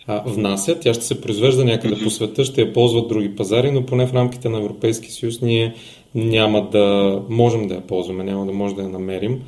а, 0.07 0.23
внася. 0.27 0.79
Тя 0.81 0.95
ще 0.95 1.05
се 1.05 1.21
произвежда 1.21 1.65
някъде 1.65 1.95
mm-hmm. 1.95 2.05
по 2.05 2.11
света, 2.11 2.45
ще 2.45 2.61
я 2.61 2.73
ползват 2.73 3.09
други 3.09 3.37
пазари, 3.37 3.71
но 3.71 3.87
поне 3.87 4.07
в 4.07 4.15
рамките 4.15 4.49
на 4.49 4.59
Европейски 4.59 5.13
съюз 5.13 5.41
ние 5.41 5.75
няма 6.15 6.71
да 6.71 7.19
можем 7.29 7.69
да 7.69 7.75
я 7.75 7.81
ползваме, 7.81 8.25
няма 8.25 8.47
да 8.47 8.53
може 8.53 8.75
да 8.75 8.83
я 8.83 8.89
намерим. 8.89 9.41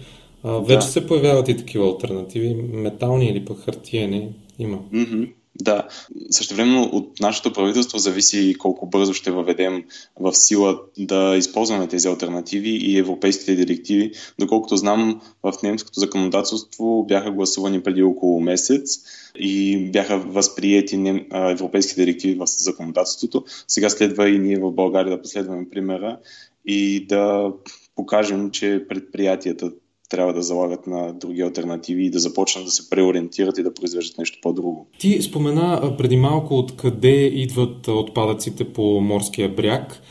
А, 0.42 0.58
вече 0.58 0.86
да. 0.86 0.92
се 0.92 1.06
появяват 1.06 1.48
и 1.48 1.56
такива 1.56 1.86
альтернативи, 1.86 2.54
метални 2.72 3.26
или 3.26 3.44
пък 3.44 3.58
хартиени 3.64 4.28
има. 4.58 4.78
Mm-hmm. 4.92 5.28
Да, 5.62 5.88
същевременно 6.30 6.82
от 6.82 7.20
нашето 7.20 7.52
правителство 7.52 7.98
зависи 7.98 8.54
колко 8.58 8.86
бързо 8.86 9.14
ще 9.14 9.30
въведем 9.30 9.84
в 10.20 10.34
сила 10.34 10.80
да 10.98 11.36
използваме 11.36 11.88
тези 11.88 12.08
альтернативи 12.08 12.70
и 12.70 12.98
европейските 12.98 13.54
директиви. 13.54 14.12
Доколкото 14.38 14.76
знам, 14.76 15.20
в 15.42 15.52
немското 15.62 16.00
законодателство 16.00 17.04
бяха 17.08 17.30
гласувани 17.30 17.82
преди 17.82 18.02
около 18.02 18.40
месец 18.40 18.98
и 19.38 19.78
бяха 19.92 20.18
възприети 20.18 21.24
европейски 21.32 21.94
директиви 21.94 22.34
в 22.34 22.46
законодателството. 22.46 23.44
Сега 23.68 23.90
следва 23.90 24.28
и 24.28 24.38
ние 24.38 24.58
в 24.58 24.70
България 24.70 25.16
да 25.16 25.22
последваме 25.22 25.68
примера 25.70 26.18
и 26.66 27.06
да 27.06 27.52
покажем, 27.96 28.50
че 28.50 28.84
предприятията 28.88 29.72
трябва 30.10 30.32
да 30.32 30.42
залагат 30.42 30.86
на 30.86 31.12
други 31.12 31.40
альтернативи 31.40 32.06
и 32.06 32.10
да 32.10 32.18
започнат 32.18 32.64
да 32.64 32.70
се 32.70 32.90
преориентират 32.90 33.58
и 33.58 33.62
да 33.62 33.74
произвеждат 33.74 34.18
нещо 34.18 34.38
по-друго. 34.42 34.88
Ти 34.98 35.22
спомена 35.22 35.94
преди 35.98 36.16
малко 36.16 36.58
откъде 36.58 37.26
идват 37.26 37.88
отпадъците 37.88 38.72
по 38.72 39.00
морския 39.00 39.54
бряг. 39.54 40.02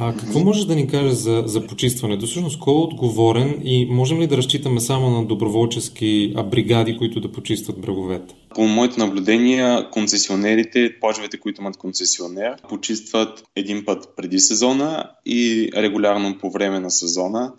А 0.00 0.16
какво 0.16 0.38
можеш 0.38 0.64
да 0.64 0.74
ни 0.74 0.88
кажеш 0.88 1.12
за, 1.12 1.42
за 1.46 1.66
почистването? 1.66 2.26
Всъщност, 2.26 2.60
кой 2.60 2.74
е 2.74 2.76
отговорен 2.76 3.60
и 3.64 3.86
можем 3.90 4.20
ли 4.20 4.26
да 4.26 4.36
разчитаме 4.36 4.80
само 4.80 5.10
на 5.10 5.26
доброволчески 5.26 6.34
бригади, 6.50 6.98
които 6.98 7.20
да 7.20 7.32
почистват 7.32 7.80
бреговете? 7.80 8.34
По 8.54 8.62
моите 8.62 9.00
наблюдения, 9.00 9.90
концесионерите, 9.90 10.94
плажовете, 11.00 11.38
които 11.38 11.60
имат 11.60 11.76
концесионер, 11.76 12.54
почистват 12.68 13.42
един 13.56 13.84
път 13.84 14.08
преди 14.16 14.38
сезона 14.38 15.04
и 15.26 15.70
регулярно 15.76 16.38
по 16.38 16.50
време 16.50 16.80
на 16.80 16.90
сезона, 16.90 17.52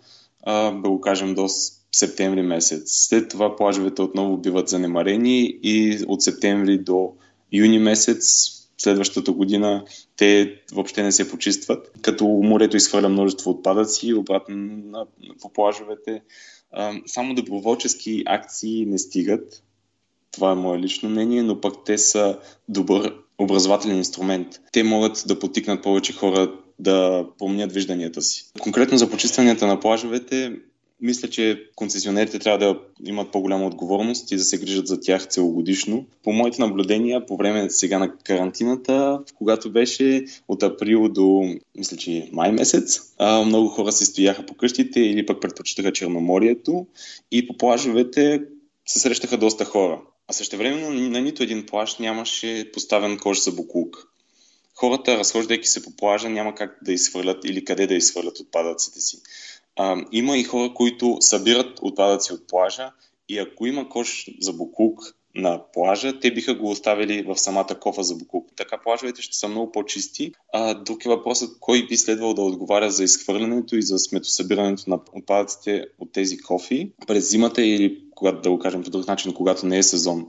да 0.46 0.88
го 0.88 1.00
кажем 1.00 1.34
до 1.34 1.46
септември 1.92 2.42
месец. 2.42 2.82
След 2.86 3.28
това 3.28 3.56
плажовете 3.56 4.02
отново 4.02 4.36
биват 4.36 4.68
занемарени 4.68 5.58
и 5.62 5.98
от 6.08 6.22
септември 6.22 6.78
до 6.78 7.12
юни 7.52 7.78
месец 7.78 8.50
следващата 8.82 9.32
година 9.32 9.84
те 10.16 10.60
въобще 10.72 11.02
не 11.02 11.12
се 11.12 11.30
почистват. 11.30 11.92
Като 12.02 12.24
морето 12.26 12.76
изхвърля 12.76 13.08
множество 13.08 13.50
отпадъци 13.50 14.14
обратно 14.14 15.06
по 15.40 15.52
плажовете. 15.52 16.22
Само 17.06 17.34
доброволчески 17.34 18.22
акции 18.26 18.86
не 18.86 18.98
стигат. 18.98 19.62
Това 20.30 20.52
е 20.52 20.54
мое 20.54 20.78
лично 20.78 21.08
мнение, 21.08 21.42
но 21.42 21.60
пък 21.60 21.74
те 21.84 21.98
са 21.98 22.38
добър 22.68 23.14
образователен 23.38 23.96
инструмент. 23.96 24.48
Те 24.72 24.82
могат 24.82 25.24
да 25.26 25.38
потикнат 25.38 25.82
повече 25.82 26.12
хора 26.12 26.52
да 26.78 27.26
помнят 27.38 27.72
вижданията 27.72 28.22
си. 28.22 28.44
Конкретно 28.60 28.98
за 28.98 29.10
почистванията 29.10 29.66
на 29.66 29.80
плажовете, 29.80 30.52
мисля, 31.02 31.28
че 31.30 31.64
концесионерите 31.76 32.38
трябва 32.38 32.58
да 32.58 32.80
имат 33.04 33.32
по-голяма 33.32 33.66
отговорност 33.66 34.32
и 34.32 34.36
да 34.36 34.44
се 34.44 34.58
грижат 34.58 34.86
за 34.86 35.00
тях 35.00 35.28
целогодишно. 35.28 36.06
По 36.22 36.32
моите 36.32 36.62
наблюдения, 36.62 37.26
по 37.26 37.36
време 37.36 37.70
сега 37.70 37.98
на 37.98 38.16
карантината, 38.18 39.20
когато 39.34 39.72
беше 39.72 40.24
от 40.48 40.62
април 40.62 41.08
до, 41.08 41.54
мисля, 41.76 41.96
че 41.96 42.28
май 42.32 42.52
месец, 42.52 43.00
много 43.46 43.68
хора 43.68 43.92
се 43.92 44.04
стояха 44.04 44.46
по 44.46 44.54
къщите 44.54 45.00
или 45.00 45.26
пък 45.26 45.40
предпочитаха 45.40 45.92
Черноморието 45.92 46.86
и 47.30 47.46
по 47.46 47.56
плажовете 47.56 48.42
се 48.86 48.98
срещаха 48.98 49.38
доста 49.38 49.64
хора. 49.64 50.00
А 50.28 50.32
също 50.32 50.56
време 50.56 51.08
на 51.08 51.20
нито 51.20 51.42
един 51.42 51.66
плаж 51.66 51.98
нямаше 51.98 52.70
поставен 52.72 53.18
кош 53.18 53.42
за 53.42 53.52
буклук. 53.52 54.06
Хората, 54.74 55.18
разхождайки 55.18 55.68
се 55.68 55.82
по 55.82 55.96
плажа, 55.96 56.28
няма 56.28 56.54
как 56.54 56.78
да 56.82 56.92
изхвърлят 56.92 57.44
или 57.44 57.64
къде 57.64 57.86
да 57.86 57.94
изхвърлят 57.94 58.40
отпадъците 58.40 59.00
си. 59.00 59.16
А, 59.82 59.96
има 60.12 60.36
и 60.36 60.44
хора, 60.44 60.74
които 60.74 61.16
събират 61.20 61.78
отпадъци 61.82 62.32
от 62.32 62.48
плажа 62.48 62.92
и 63.28 63.38
ако 63.38 63.66
има 63.66 63.88
кош 63.88 64.30
за 64.40 64.52
буклук 64.52 65.00
на 65.34 65.62
плажа, 65.72 66.20
те 66.20 66.34
биха 66.34 66.54
го 66.54 66.70
оставили 66.70 67.22
в 67.22 67.38
самата 67.38 67.78
кофа 67.80 68.02
за 68.02 68.14
буклук. 68.14 68.48
Така 68.56 68.78
плажовете 68.78 69.22
ще 69.22 69.36
са 69.36 69.48
много 69.48 69.72
по-чисти. 69.72 70.32
А, 70.52 70.74
друг 70.74 71.04
е 71.04 71.08
въпросът 71.08 71.50
кой 71.60 71.86
би 71.86 71.96
следвал 71.96 72.34
да 72.34 72.42
отговаря 72.42 72.90
за 72.90 73.04
изхвърлянето 73.04 73.76
и 73.76 73.82
за 73.82 73.98
сметосъбирането 73.98 74.90
на 74.90 74.98
отпадъците 75.12 75.84
от 75.98 76.12
тези 76.12 76.38
кофи 76.38 76.92
през 77.06 77.30
зимата 77.30 77.62
или 77.62 78.02
когато 78.14 78.40
да 78.40 78.50
го 78.50 78.58
кажем 78.58 78.82
по 78.82 78.90
друг 78.90 79.06
начин, 79.06 79.34
когато 79.34 79.66
не 79.66 79.78
е 79.78 79.82
сезон. 79.82 80.28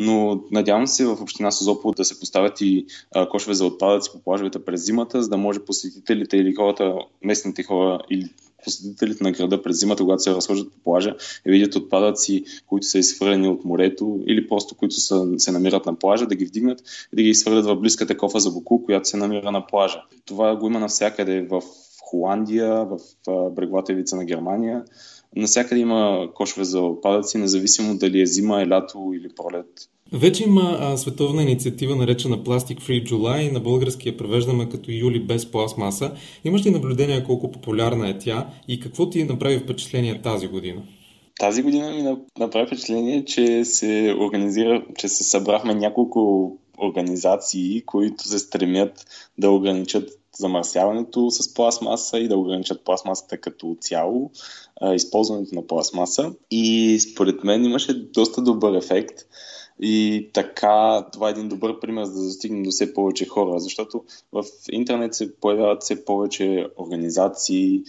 Но 0.00 0.42
надявам 0.50 0.86
се 0.86 1.06
в 1.06 1.22
община 1.22 1.50
Созопол 1.50 1.92
да 1.92 2.04
се 2.04 2.20
поставят 2.20 2.60
и 2.60 2.86
а, 3.14 3.28
кошове 3.28 3.54
за 3.54 3.66
отпадъци 3.66 4.12
по 4.12 4.18
плажовете 4.18 4.64
през 4.64 4.84
зимата, 4.84 5.22
за 5.22 5.28
да 5.28 5.36
може 5.36 5.64
посетителите 5.64 6.36
или 6.36 6.54
хората, 6.54 6.94
местните 7.22 7.62
хора 7.62 8.00
или 8.10 8.28
посетителите 8.64 9.24
на 9.24 9.32
града 9.32 9.62
през 9.62 9.80
зимата, 9.80 10.02
когато 10.02 10.22
се 10.22 10.34
разхождат 10.34 10.72
по 10.72 10.78
плажа 10.78 11.16
и 11.46 11.50
видят 11.50 11.76
отпадъци, 11.76 12.44
които 12.66 12.86
са 12.86 12.98
изхвърлени 12.98 13.48
от 13.48 13.64
морето 13.64 14.20
или 14.26 14.48
просто 14.48 14.74
които 14.74 14.94
са, 14.94 15.26
се 15.38 15.52
намират 15.52 15.86
на 15.86 15.98
плажа, 15.98 16.26
да 16.26 16.34
ги 16.34 16.44
вдигнат 16.44 16.80
и 17.12 17.16
да 17.16 17.22
ги 17.22 17.28
изхвърлят 17.28 17.66
в 17.66 17.76
близката 17.76 18.16
кофа 18.16 18.40
за 18.40 18.50
буку, 18.50 18.84
която 18.84 19.08
се 19.08 19.16
намира 19.16 19.52
на 19.52 19.66
плажа. 19.66 20.02
Това 20.24 20.56
го 20.56 20.66
има 20.66 20.80
навсякъде 20.80 21.42
в 21.42 21.62
Холандия, 22.10 22.84
в 22.84 22.98
бреговата 23.50 23.92
ивица 23.92 24.16
на 24.16 24.24
Германия. 24.24 24.84
Насякъде 25.36 25.80
има 25.80 26.28
кошове 26.34 26.64
за 26.64 26.80
отпадъци, 26.80 27.38
независимо 27.38 27.98
дали 27.98 28.20
е 28.20 28.26
зима, 28.26 28.62
е 28.62 28.68
лято 28.68 29.12
или 29.14 29.28
пролет. 29.36 29.66
Вече 30.12 30.44
има 30.44 30.78
а, 30.80 30.96
световна 30.96 31.42
инициатива, 31.42 31.96
наречена 31.96 32.38
Plastic 32.38 32.80
Free 32.80 33.10
July. 33.10 33.52
На 33.52 33.60
български 33.60 34.08
я 34.08 34.16
превеждаме 34.16 34.68
като 34.68 34.90
Юли 34.90 35.20
без 35.20 35.50
пластмаса. 35.50 36.12
Имаш 36.44 36.66
ли 36.66 36.70
наблюдение 36.70 37.24
колко 37.24 37.52
популярна 37.52 38.08
е 38.08 38.18
тя 38.18 38.46
и 38.68 38.80
какво 38.80 39.10
ти 39.10 39.24
направи 39.24 39.58
впечатление 39.58 40.22
тази 40.22 40.48
година? 40.48 40.82
Тази 41.40 41.62
година 41.62 41.90
ми 41.90 42.16
направи 42.38 42.66
впечатление, 42.66 43.24
че 43.24 43.64
се 43.64 44.16
организира, 44.20 44.84
че 44.98 45.08
се 45.08 45.24
събрахме 45.24 45.74
няколко 45.74 46.52
организации, 46.82 47.82
които 47.86 48.28
се 48.28 48.38
стремят 48.38 49.06
да 49.38 49.50
ограничат 49.50 50.10
замърсяването 50.38 51.30
с 51.30 51.54
пластмаса 51.54 52.18
и 52.18 52.28
да 52.28 52.36
ограничат 52.36 52.84
пластмасата 52.84 53.38
като 53.38 53.76
цяло, 53.80 54.30
използването 54.94 55.54
на 55.54 55.66
пластмаса. 55.66 56.32
И 56.50 56.98
според 57.00 57.44
мен 57.44 57.64
имаше 57.64 57.94
доста 57.94 58.42
добър 58.42 58.74
ефект. 58.74 59.18
И 59.80 60.28
така, 60.32 61.06
това 61.12 61.28
е 61.28 61.30
един 61.30 61.48
добър 61.48 61.80
пример 61.80 62.04
за 62.04 62.12
да 62.12 62.24
достигнем 62.26 62.62
до 62.62 62.70
все 62.70 62.94
повече 62.94 63.26
хора, 63.26 63.60
защото 63.60 64.04
в 64.32 64.44
интернет 64.72 65.14
се 65.14 65.36
появяват 65.36 65.82
все 65.82 66.04
повече 66.04 66.66
организации, 66.78 67.82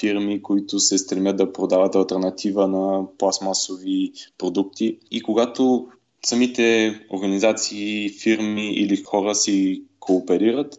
фирми, 0.00 0.42
които 0.42 0.78
се 0.78 0.98
стремят 0.98 1.36
да 1.36 1.52
продават 1.52 1.94
альтернатива 1.94 2.68
на 2.68 3.04
пластмасови 3.18 4.12
продукти. 4.38 4.98
И 5.10 5.22
когато 5.22 5.88
самите 6.26 6.94
организации, 7.10 8.08
фирми 8.08 8.72
или 8.72 8.96
хора 8.96 9.34
си 9.34 9.82
кооперират, 10.00 10.78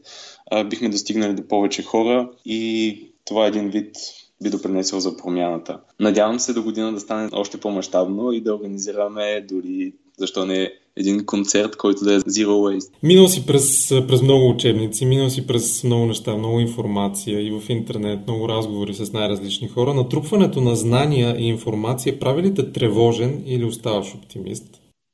бихме 0.69 0.89
достигнали 0.89 1.33
до 1.33 1.47
повече 1.47 1.83
хора 1.83 2.29
и 2.45 2.99
това 3.25 3.45
е 3.45 3.47
един 3.47 3.69
вид 3.69 3.95
би 4.43 4.49
допринесъл 4.49 4.99
за 4.99 5.17
промяната. 5.17 5.79
Надявам 5.99 6.39
се 6.39 6.53
до 6.53 6.63
година 6.63 6.93
да 6.93 6.99
стане 6.99 7.29
още 7.33 7.59
по-масштабно 7.59 8.31
и 8.31 8.41
да 8.41 8.55
организираме 8.55 9.45
дори 9.49 9.93
защо 10.17 10.45
не 10.45 10.71
един 10.97 11.25
концерт, 11.25 11.75
който 11.75 12.03
да 12.03 12.13
е 12.13 12.19
Zero 12.19 12.47
Waste. 12.47 12.91
Минал 13.03 13.27
си 13.27 13.45
през, 13.45 13.89
през 14.07 14.21
много 14.21 14.49
учебници, 14.49 15.05
минал 15.05 15.29
си 15.29 15.47
през 15.47 15.83
много 15.83 16.05
неща, 16.05 16.37
много 16.37 16.59
информация 16.59 17.41
и 17.41 17.51
в 17.51 17.69
интернет, 17.69 18.19
много 18.27 18.49
разговори 18.49 18.93
с 18.93 19.13
най-различни 19.13 19.67
хора. 19.67 19.93
Натрупването 19.93 20.61
на 20.61 20.75
знания 20.75 21.35
и 21.39 21.47
информация 21.47 22.19
прави 22.19 22.43
ли 22.43 22.53
те 22.53 22.71
тревожен 22.71 23.43
или 23.45 23.65
оставаш 23.65 24.15
оптимист? 24.15 24.65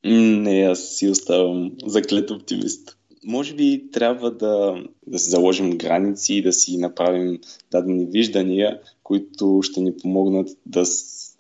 Не, 0.06 0.62
аз 0.62 0.80
си 0.80 1.10
оставам 1.10 1.72
заклет 1.86 2.32
оптимист. 2.32 2.99
Може 3.26 3.56
би 3.56 3.92
трябва 3.92 4.32
да, 4.32 4.84
да 5.08 5.20
си 5.20 5.30
заложим 5.30 5.78
граници 5.78 6.34
и 6.34 6.42
да 6.42 6.54
си 6.54 6.78
направим 6.78 7.40
дадени 7.72 8.06
виждания, 8.06 8.80
които 9.04 9.60
ще 9.64 9.82
ни 9.82 9.98
помогнат 9.98 10.50
да 10.66 10.84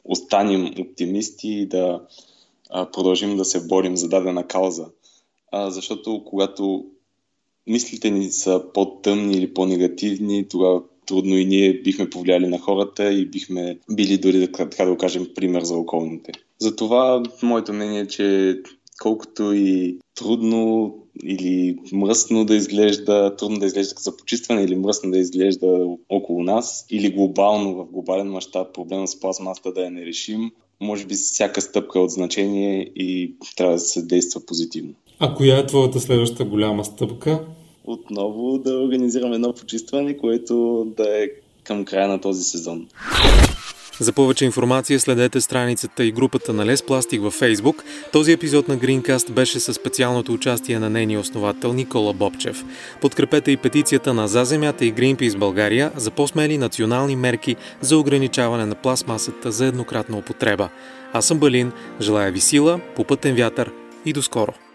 останем 0.04 0.74
оптимисти 0.80 1.50
и 1.50 1.65
да 1.65 2.02
а, 2.70 2.92
продължим 2.92 3.38
да 3.38 3.46
се 3.46 3.68
борим 3.68 3.98
за 3.98 4.10
дадена 4.10 4.48
кауза. 4.48 4.86
А, 5.52 5.70
защото 5.72 6.24
когато 6.26 6.86
мислите 7.68 8.10
ни 8.10 8.32
са 8.32 8.63
по-тъмни 8.74 9.34
или 9.34 9.54
по-негативни, 9.54 10.48
тогава 10.48 10.82
трудно 11.06 11.38
и 11.38 11.46
ние 11.46 11.74
бихме 11.74 12.10
повлияли 12.10 12.48
на 12.48 12.60
хората 12.60 13.13
и 13.13 13.26
бихме 13.26 13.80
били 13.92 14.18
дори, 14.18 14.52
така 14.52 14.86
да 14.86 14.92
го 14.92 14.98
кажем, 14.98 15.28
пример 15.36 15.63
за 15.63 15.76
околните. 15.76 16.32
Затова 16.60 17.24
моето 17.44 17.74
мнение 17.74 18.02
е, 18.02 18.08
че 18.08 18.58
колкото 19.00 19.54
и 19.54 19.98
трудно 20.16 20.96
или 21.24 21.78
мръсно 21.94 22.46
да 22.46 22.56
изглежда, 22.56 23.36
трудно 23.38 23.60
да 23.60 23.66
изглежда 23.66 23.94
за 23.98 24.18
почистване 24.18 24.64
или 24.64 24.76
мръсно 24.76 25.12
да 25.12 25.18
изглежда 25.18 25.88
около 26.10 26.44
нас, 26.44 26.86
или 26.90 27.12
глобално 27.12 27.76
в 27.76 27.92
глобален 27.92 28.28
мащаб 28.28 28.74
проблема 28.74 29.08
с 29.08 29.20
пластмасата 29.20 29.74
да 29.74 29.82
я 29.82 29.92
не 29.92 30.06
решим, 30.06 30.52
може 30.82 31.06
би 31.06 31.16
всяка 31.16 31.62
стъпка 31.62 32.00
е 32.00 32.02
от 32.02 32.10
значение 32.10 32.92
и 32.96 33.36
трябва 33.58 33.74
да 33.74 33.80
се 33.80 34.02
действа 34.02 34.42
позитивно. 34.46 34.94
А 35.20 35.36
коя 35.36 35.58
е 35.58 35.66
твоята 35.66 36.00
следваща 36.00 36.46
голяма 36.46 36.86
стъпка? 36.86 37.46
Отново 37.84 38.58
да 38.58 38.80
организираме 38.80 39.36
едно 39.36 39.54
почистване, 39.54 40.18
което 40.18 40.86
да 40.98 41.24
е 41.24 41.28
към 41.64 41.86
края 41.86 42.08
на 42.08 42.22
този 42.22 42.44
сезон. 42.44 42.88
За 44.00 44.14
повече 44.14 44.46
информация 44.46 45.00
следете 45.00 45.42
страницата 45.42 46.04
и 46.04 46.12
групата 46.12 46.54
на 46.54 46.66
Лес 46.66 46.84
Пластик 46.84 47.22
във 47.22 47.40
Facebook. 47.40 47.84
Този 48.14 48.32
епизод 48.32 48.68
на 48.68 48.78
Greencast 48.78 49.32
беше 49.32 49.60
със 49.60 49.76
специалното 49.76 50.34
участие 50.34 50.80
на 50.80 50.90
нейния 50.90 51.20
основател 51.20 51.74
Никола 51.74 52.14
Бобчев. 52.14 52.64
Подкрепете 53.02 53.52
и 53.52 53.58
петицията 53.58 54.14
на 54.14 54.28
За 54.28 54.46
земята 54.46 54.86
и 54.86 54.94
Greenpeace 54.94 55.38
България 55.38 55.92
за 55.96 56.12
по-смели 56.12 56.58
национални 56.58 57.16
мерки 57.16 57.56
за 57.82 57.98
ограничаване 57.98 58.66
на 58.66 58.76
пластмасата 58.76 59.52
за 59.52 59.66
еднократна 59.66 60.18
употреба. 60.18 60.70
Аз 61.14 61.26
съм 61.26 61.40
Балин, 61.40 61.72
желая 62.02 62.32
ви 62.32 62.40
сила, 62.40 62.80
попътен 62.96 63.36
вятър 63.36 63.72
и 64.06 64.14
до 64.14 64.22
скоро! 64.22 64.68